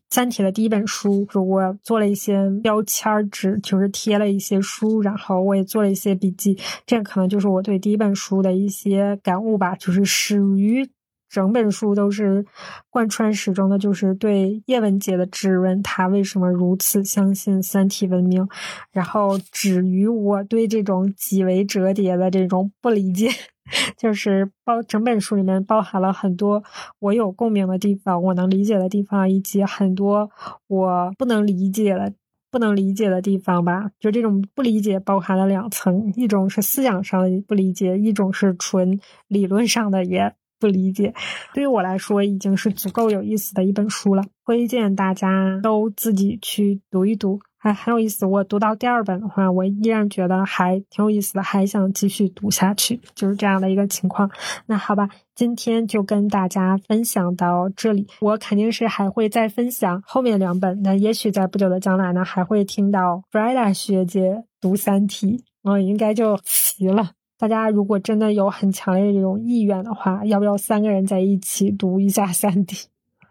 [0.09, 6.57] 三体》的第一本书，就我做了一些标签纸，就是贴了一些书，然后我也做了一些笔记，
[6.87, 10.89] 这可能就是我对第一本书的一些感悟吧，就是始于。
[11.33, 12.45] 整本书都是
[12.91, 18.47] 贯穿始终的，就是对叶文洁的质问，他为什么如此相信三体文明，
[18.91, 23.31] 然后止于我对这种几维折叠的这种不理解，
[23.97, 26.63] 就是包整本书里面包含了很多
[26.99, 30.31] 我有共鸣的地方，我能理解的地方，以及很多
[30.69, 32.13] 我不能理解的
[32.51, 33.91] 不能理解的地方吧。
[33.99, 40.35] 就这种不理解包含了两层，一种是思想上的不理解，一种是纯理论上的也。
[40.63, 41.13] 不理解，
[41.53, 48.25] 对于我来说已经是足够有意思的一本书了，推荐大家都自己去读一读，还很有意思。
[48.25, 54.31] 我读到第二本的话，我依然觉得还挺有意思的，还想继续读下去，就是这样的一个情况。
[54.67, 65.39] 那好吧，今天就跟大家分享到这里，我肯定是还会再分享后面两本，那也许在不久的将来呢，还会听到 Frida 学姐读《三体》，
[65.69, 67.11] 我，应该就齐了。
[67.43, 72.77] 大家如果真的有很强烈的这种意愿的话，要不要三个人在一起读一下《三体》？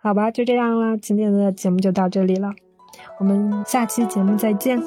[0.01, 2.51] 好吧，就这样了，今天的节目就到这里了，
[3.21, 4.83] 我们下期节目再见。